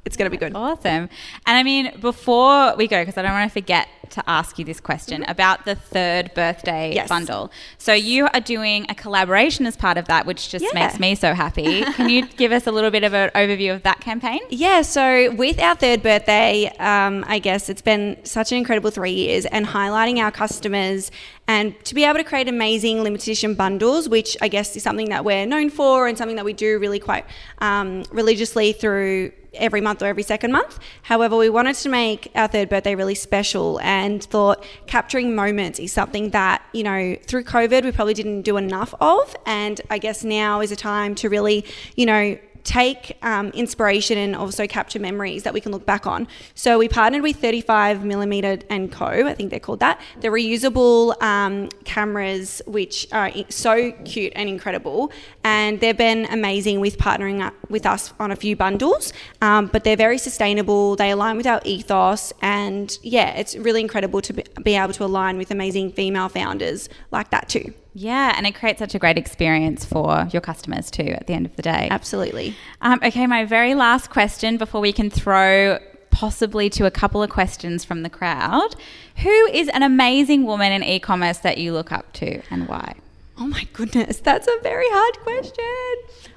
it's 0.04 0.16
going 0.16 0.26
to 0.26 0.30
be 0.30 0.36
good. 0.36 0.54
Awesome. 0.54 1.08
And 1.46 1.56
I 1.58 1.62
mean, 1.62 1.98
before 2.00 2.74
we 2.76 2.86
go, 2.88 3.00
because 3.02 3.18
I 3.18 3.22
don't 3.22 3.32
want 3.32 3.50
to 3.50 3.52
forget 3.52 3.88
to 4.10 4.22
ask 4.26 4.58
you 4.58 4.64
this 4.64 4.80
question 4.80 5.22
about 5.24 5.66
the 5.66 5.74
third 5.74 6.32
birthday 6.34 6.94
Yes. 6.94 7.08
bundle. 7.10 7.50
So 7.76 7.92
you 7.92 8.26
are 8.32 8.40
doing 8.40 8.86
a 8.88 8.94
collaboration 8.94 9.66
as 9.66 9.76
part 9.76 9.98
of 9.98 10.06
that, 10.06 10.24
which 10.24 10.48
just 10.48 10.64
Yeah. 10.64 10.80
makes 10.80 10.98
me 10.98 11.14
so 11.14 11.34
happy. 11.34 11.82
Can 11.94 12.08
you 12.08 12.26
give 12.26 12.50
us 12.52 12.66
a 12.66 12.72
little 12.72 12.90
bit 12.90 13.04
of 13.04 13.12
an 13.12 13.30
overview 13.34 13.74
of 13.74 13.82
that 13.82 14.00
campaign? 14.00 14.40
Yeah, 14.48 14.80
so 14.80 15.30
with 15.32 15.60
our 15.60 15.74
third 15.74 16.02
birthday, 16.02 16.72
um, 16.78 17.22
I 17.28 17.38
guess 17.38 17.68
it's 17.68 17.82
been 17.82 18.16
such 18.24 18.50
an 18.50 18.56
incredible 18.56 18.90
three 18.90 19.10
years 19.12 19.44
and 19.44 19.66
highlighting 19.66 20.18
our 20.18 20.30
customers 20.30 21.10
and 21.46 21.74
to 21.84 21.94
be 21.94 22.04
able 22.04 22.16
to 22.18 22.24
create 22.24 22.48
amazing 22.48 23.02
limited 23.02 23.24
edition 23.28 23.54
bundles, 23.54 24.08
which 24.08 24.36
I 24.40 24.48
guess 24.48 24.74
is 24.76 24.82
something 24.82 25.10
that 25.10 25.24
we're 25.24 25.44
known 25.46 25.68
for 25.70 26.06
and 26.08 26.16
something 26.16 26.36
that 26.36 26.44
we 26.46 26.52
do 26.54 26.78
really 26.78 26.98
quite 26.98 27.24
um, 27.58 28.04
religiously 28.10 28.72
through 28.72 29.32
every 29.54 29.80
month 29.80 30.02
or 30.02 30.06
every 30.06 30.22
second 30.22 30.52
month. 30.52 30.78
However, 31.02 31.36
we 31.36 31.48
wanted 31.48 31.76
to 31.76 31.88
make 31.88 32.30
our 32.34 32.48
third 32.48 32.68
birthday 32.68 32.94
really 32.94 33.14
special 33.14 33.80
and 33.80 34.22
thought 34.22 34.64
capturing 34.86 35.34
moments 35.34 35.78
is 35.78 35.92
something 35.92 36.30
that, 36.30 36.62
you 36.72 36.82
know, 36.82 37.16
through 37.26 37.44
COVID 37.44 37.84
we 37.84 37.92
probably 37.92 38.14
didn't 38.14 38.42
do 38.42 38.56
enough 38.56 38.94
of. 39.00 39.34
And 39.46 39.80
I 39.90 39.98
guess 39.98 40.24
now 40.24 40.60
is 40.60 40.72
a 40.72 40.76
time 40.76 41.14
to 41.16 41.28
really, 41.28 41.64
you 41.96 42.06
know, 42.06 42.38
take 42.68 43.16
um, 43.22 43.48
inspiration 43.52 44.18
and 44.18 44.36
also 44.36 44.66
capture 44.66 45.00
memories 45.00 45.42
that 45.42 45.54
we 45.54 45.60
can 45.60 45.72
look 45.72 45.86
back 45.86 46.06
on. 46.06 46.28
So 46.54 46.78
we 46.78 46.86
partnered 46.86 47.22
with 47.22 47.36
35 47.36 48.04
millimeter 48.04 48.58
and 48.68 48.92
Co. 48.92 49.06
I 49.06 49.32
think 49.32 49.48
they're 49.48 49.58
called 49.58 49.80
that. 49.80 49.98
They're 50.20 50.30
reusable 50.30 51.20
um, 51.22 51.70
cameras, 51.84 52.60
which 52.66 53.06
are 53.10 53.30
so 53.48 53.92
cute 54.04 54.34
and 54.36 54.50
incredible, 54.50 55.10
and 55.44 55.80
they've 55.80 55.96
been 55.96 56.26
amazing 56.26 56.80
with 56.80 56.98
partnering 56.98 57.40
up 57.40 57.54
with 57.70 57.86
us 57.86 58.12
on 58.20 58.32
a 58.32 58.36
few 58.36 58.54
bundles. 58.54 59.14
Um, 59.40 59.68
but 59.68 59.84
they're 59.84 59.96
very 59.96 60.18
sustainable. 60.18 60.94
They 60.94 61.10
align 61.10 61.38
with 61.38 61.46
our 61.46 61.62
ethos, 61.64 62.34
and 62.42 62.98
yeah, 63.02 63.30
it's 63.30 63.56
really 63.56 63.80
incredible 63.80 64.20
to 64.20 64.44
be 64.62 64.74
able 64.74 64.92
to 64.92 65.04
align 65.04 65.38
with 65.38 65.50
amazing 65.50 65.92
female 65.92 66.28
founders 66.28 66.90
like 67.10 67.30
that 67.30 67.48
too. 67.48 67.72
Yeah, 67.98 68.32
and 68.36 68.46
it 68.46 68.54
creates 68.54 68.78
such 68.78 68.94
a 68.94 68.98
great 69.00 69.18
experience 69.18 69.84
for 69.84 70.28
your 70.30 70.40
customers 70.40 70.88
too 70.88 71.02
at 71.02 71.26
the 71.26 71.34
end 71.34 71.46
of 71.46 71.56
the 71.56 71.62
day. 71.62 71.88
Absolutely. 71.90 72.54
Um, 72.80 73.00
okay, 73.02 73.26
my 73.26 73.44
very 73.44 73.74
last 73.74 74.08
question 74.08 74.56
before 74.56 74.80
we 74.80 74.92
can 74.92 75.10
throw 75.10 75.80
possibly 76.10 76.70
to 76.70 76.86
a 76.86 76.92
couple 76.92 77.24
of 77.24 77.30
questions 77.30 77.84
from 77.84 78.04
the 78.04 78.08
crowd. 78.08 78.76
Who 79.16 79.46
is 79.46 79.68
an 79.70 79.82
amazing 79.82 80.44
woman 80.44 80.70
in 80.70 80.84
e 80.84 81.00
commerce 81.00 81.38
that 81.38 81.58
you 81.58 81.72
look 81.72 81.90
up 81.90 82.12
to 82.14 82.40
and 82.52 82.68
why? 82.68 82.94
Oh 83.36 83.48
my 83.48 83.66
goodness, 83.72 84.18
that's 84.18 84.46
a 84.46 84.58
very 84.62 84.86
hard 84.88 85.18
question. 85.18 85.94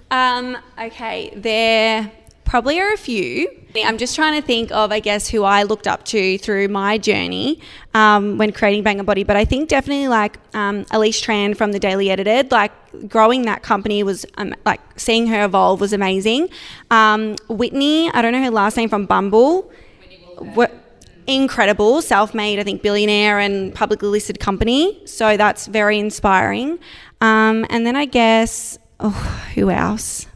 Um, 0.10 0.58
okay, 0.80 1.32
there 1.36 2.12
probably 2.52 2.82
are 2.82 2.92
a 2.92 2.98
few. 2.98 3.50
I'm 3.78 3.98
just 3.98 4.14
trying 4.14 4.40
to 4.40 4.46
think 4.46 4.74
of, 4.74 4.92
I 4.92 5.00
guess, 5.00 5.30
who 5.30 5.44
I 5.44 5.64
looked 5.64 5.88
up 5.88 6.04
to 6.08 6.38
through 6.38 6.68
my 6.68 6.98
journey 6.98 7.62
um, 7.94 8.38
when 8.38 8.52
creating 8.52 8.84
Bangn 8.84 9.02
Body. 9.06 9.24
But 9.24 9.38
I 9.38 9.46
think 9.46 9.70
definitely 9.70 10.10
like 10.10 10.38
um, 10.54 10.86
Alyce 10.92 11.22
Tran 11.22 11.56
from 11.56 11.72
the 11.72 11.80
Daily 11.80 12.10
Edited, 12.10 12.52
like 12.52 12.74
growing 13.08 13.44
that 13.44 13.64
company 13.64 14.04
was 14.04 14.26
um, 14.36 14.54
like 14.66 14.82
seeing 14.98 15.28
her 15.28 15.46
evolve 15.46 15.80
was 15.80 15.94
amazing. 15.94 16.50
Um, 16.92 17.38
Whitney, 17.48 18.12
I 18.12 18.22
don't 18.22 18.34
know 18.34 18.44
her 18.44 18.52
last 18.52 18.76
name 18.76 18.90
from 18.90 19.06
Bumble. 19.06 19.72
What, 20.38 20.74
incredible, 21.28 22.02
self-made, 22.02 22.60
I 22.60 22.64
think 22.64 22.82
billionaire 22.82 23.40
and 23.40 23.74
publicly 23.74 24.10
listed 24.10 24.42
company. 24.42 25.02
So 25.06 25.38
that's 25.38 25.68
very 25.68 26.00
inspiring. 26.00 26.80
Um, 27.22 27.66
and 27.70 27.86
then 27.86 27.96
I 27.96 28.04
guess, 28.04 28.78
oh, 29.00 29.10
who 29.56 29.70
else? 29.70 30.28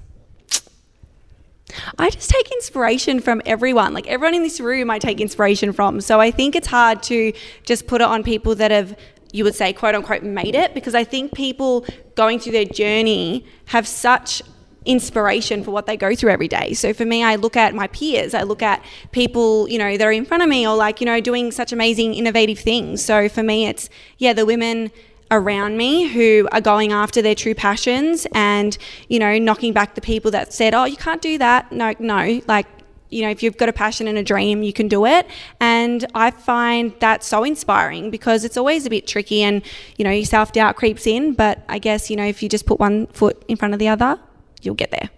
I 1.97 2.09
just 2.09 2.29
take 2.29 2.51
inspiration 2.51 3.19
from 3.19 3.41
everyone. 3.45 3.93
Like 3.93 4.07
everyone 4.07 4.35
in 4.35 4.43
this 4.43 4.59
room, 4.59 4.89
I 4.89 4.99
take 4.99 5.19
inspiration 5.19 5.73
from. 5.73 6.01
So 6.01 6.19
I 6.19 6.31
think 6.31 6.55
it's 6.55 6.67
hard 6.67 7.03
to 7.03 7.33
just 7.63 7.87
put 7.87 8.01
it 8.01 8.05
on 8.05 8.23
people 8.23 8.55
that 8.55 8.71
have, 8.71 8.97
you 9.31 9.43
would 9.43 9.55
say, 9.55 9.73
quote 9.73 9.95
unquote, 9.95 10.23
made 10.23 10.55
it, 10.55 10.73
because 10.73 10.95
I 10.95 11.03
think 11.03 11.33
people 11.33 11.85
going 12.15 12.39
through 12.39 12.53
their 12.53 12.65
journey 12.65 13.45
have 13.65 13.87
such 13.87 14.41
inspiration 14.85 15.63
for 15.63 15.71
what 15.71 15.87
they 15.87 15.97
go 15.97 16.15
through 16.15 16.31
every 16.31 16.47
day. 16.47 16.73
So 16.73 16.93
for 16.93 17.05
me, 17.05 17.23
I 17.23 17.35
look 17.35 17.57
at 17.57 17.73
my 17.73 17.87
peers, 17.87 18.33
I 18.35 18.43
look 18.43 18.61
at 18.61 18.83
people, 19.11 19.67
you 19.67 19.79
know, 19.79 19.97
that 19.97 20.05
are 20.05 20.11
in 20.11 20.25
front 20.25 20.43
of 20.43 20.49
me 20.49 20.67
or 20.67 20.75
like, 20.75 21.01
you 21.01 21.05
know, 21.05 21.19
doing 21.19 21.51
such 21.51 21.73
amazing, 21.73 22.13
innovative 22.13 22.59
things. 22.59 23.03
So 23.03 23.27
for 23.27 23.41
me, 23.41 23.65
it's, 23.65 23.89
yeah, 24.19 24.33
the 24.33 24.45
women 24.45 24.91
around 25.35 25.77
me 25.77 26.07
who 26.07 26.47
are 26.51 26.61
going 26.61 26.91
after 26.91 27.21
their 27.21 27.35
true 27.35 27.53
passions 27.55 28.25
and, 28.33 28.77
you 29.09 29.19
know, 29.19 29.37
knocking 29.37 29.73
back 29.73 29.95
the 29.95 30.01
people 30.01 30.31
that 30.31 30.53
said, 30.53 30.73
oh, 30.73 30.85
you 30.85 30.97
can't 30.97 31.21
do 31.21 31.37
that. 31.37 31.71
No, 31.71 31.93
no. 31.99 32.41
Like, 32.47 32.67
you 33.09 33.21
know, 33.21 33.29
if 33.29 33.43
you've 33.43 33.57
got 33.57 33.69
a 33.69 33.73
passion 33.73 34.07
and 34.07 34.17
a 34.17 34.23
dream, 34.23 34.63
you 34.63 34.73
can 34.73 34.87
do 34.87 35.05
it. 35.05 35.27
And 35.59 36.05
I 36.15 36.31
find 36.31 36.93
that 36.99 37.23
so 37.23 37.43
inspiring 37.43 38.09
because 38.09 38.43
it's 38.43 38.57
always 38.57 38.85
a 38.85 38.89
bit 38.89 39.07
tricky 39.07 39.43
and, 39.43 39.61
you 39.97 40.03
know, 40.03 40.11
your 40.11 40.25
self 40.25 40.51
doubt 40.51 40.75
creeps 40.75 41.07
in. 41.07 41.33
But 41.33 41.63
I 41.69 41.79
guess, 41.79 42.09
you 42.09 42.15
know, 42.15 42.25
if 42.25 42.41
you 42.43 42.49
just 42.49 42.65
put 42.65 42.79
one 42.79 43.07
foot 43.07 43.43
in 43.47 43.57
front 43.57 43.73
of 43.73 43.79
the 43.79 43.87
other, 43.87 44.19
you'll 44.61 44.75
get 44.75 44.91
there. 44.91 45.09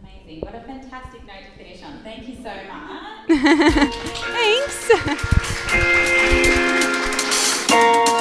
Amazing. 0.00 0.40
What 0.40 0.54
a 0.54 0.60
fantastic 0.60 1.26
note 1.26 1.42
to 1.44 1.58
finish 1.58 1.82
on. 1.82 2.02
Thank 2.02 2.28
you 2.28 2.36
so 2.36 2.52
much. 2.68 3.24
Thanks. 4.34 4.90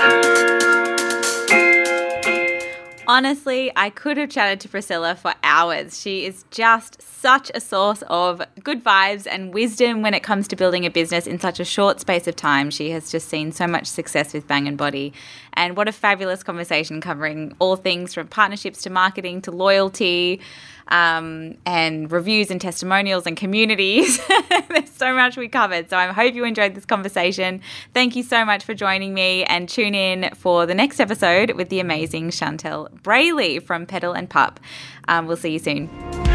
Honestly, 3.14 3.72
I 3.76 3.92
could 3.92 4.18
have 4.18 4.32
chatted 4.32 4.60
to 4.62 4.70
Priscilla 4.70 5.14
for 5.14 5.36
hours. 5.44 6.02
She 6.02 6.26
is 6.26 6.46
just 6.50 7.00
such 7.00 7.52
a 7.54 7.60
source 7.60 8.02
of 8.08 8.42
good 8.64 8.84
vibes 8.84 9.28
and 9.30 9.54
wisdom 9.54 10.02
when 10.02 10.16
it 10.16 10.24
comes 10.24 10.48
to 10.48 10.56
building 10.56 10.84
a 10.84 10.90
business 10.90 11.28
in 11.28 11.40
such 11.40 11.60
a 11.60 11.64
short 11.64 12.00
space 12.00 12.26
of 12.26 12.36
time. 12.36 12.72
She 12.72 12.90
has 12.90 13.12
just 13.12 13.30
seen 13.30 13.52
so 13.52 13.68
much 13.68 13.86
success 13.86 14.34
with 14.34 14.48
Bangn 14.48 14.76
Body. 14.76 15.14
And 15.54 15.78
what 15.78 15.88
a 15.88 15.92
fabulous 15.92 16.42
conversation 16.42 17.02
covering 17.02 17.56
all 17.60 17.76
things 17.76 18.16
from 18.16 18.30
partnerships 18.30 18.82
to 18.82 18.90
marketing 18.90 19.44
to 19.44 19.52
loyalty 19.52 20.42
um, 20.90 21.56
and 21.66 22.12
reviews 22.12 22.52
and 22.52 22.60
testimonials 22.60 23.26
and 23.26 23.38
communities. 23.38 24.20
There's 24.70 24.92
so 24.92 25.14
much 25.14 25.38
we 25.38 25.48
covered. 25.48 25.90
So 25.90 25.98
I 25.98 26.08
hope 26.08 26.34
you 26.34 26.46
enjoyed 26.46 26.76
this 26.76 26.86
conversation. 26.86 27.62
Thank 27.94 28.16
you 28.16 28.24
so 28.24 28.46
much 28.46 28.64
for 28.64 28.74
joining 28.74 29.14
me 29.14 29.44
and 29.46 29.68
tune 29.68 29.96
in 29.96 30.30
for 30.36 30.66
the 30.66 30.76
next 30.76 31.00
episode 31.00 31.52
with 31.52 31.70
the 31.70 31.80
amazing 31.80 32.30
Chantel 32.30 32.92
Brayley 33.02 33.62
from 33.62 33.86
Pedal 33.86 34.14
and 34.14 34.30
Pup. 34.30 34.60
Um, 35.08 35.28
we'll 35.28 35.38
see 35.38 35.54
you 35.54 35.60
soon. 35.60 36.33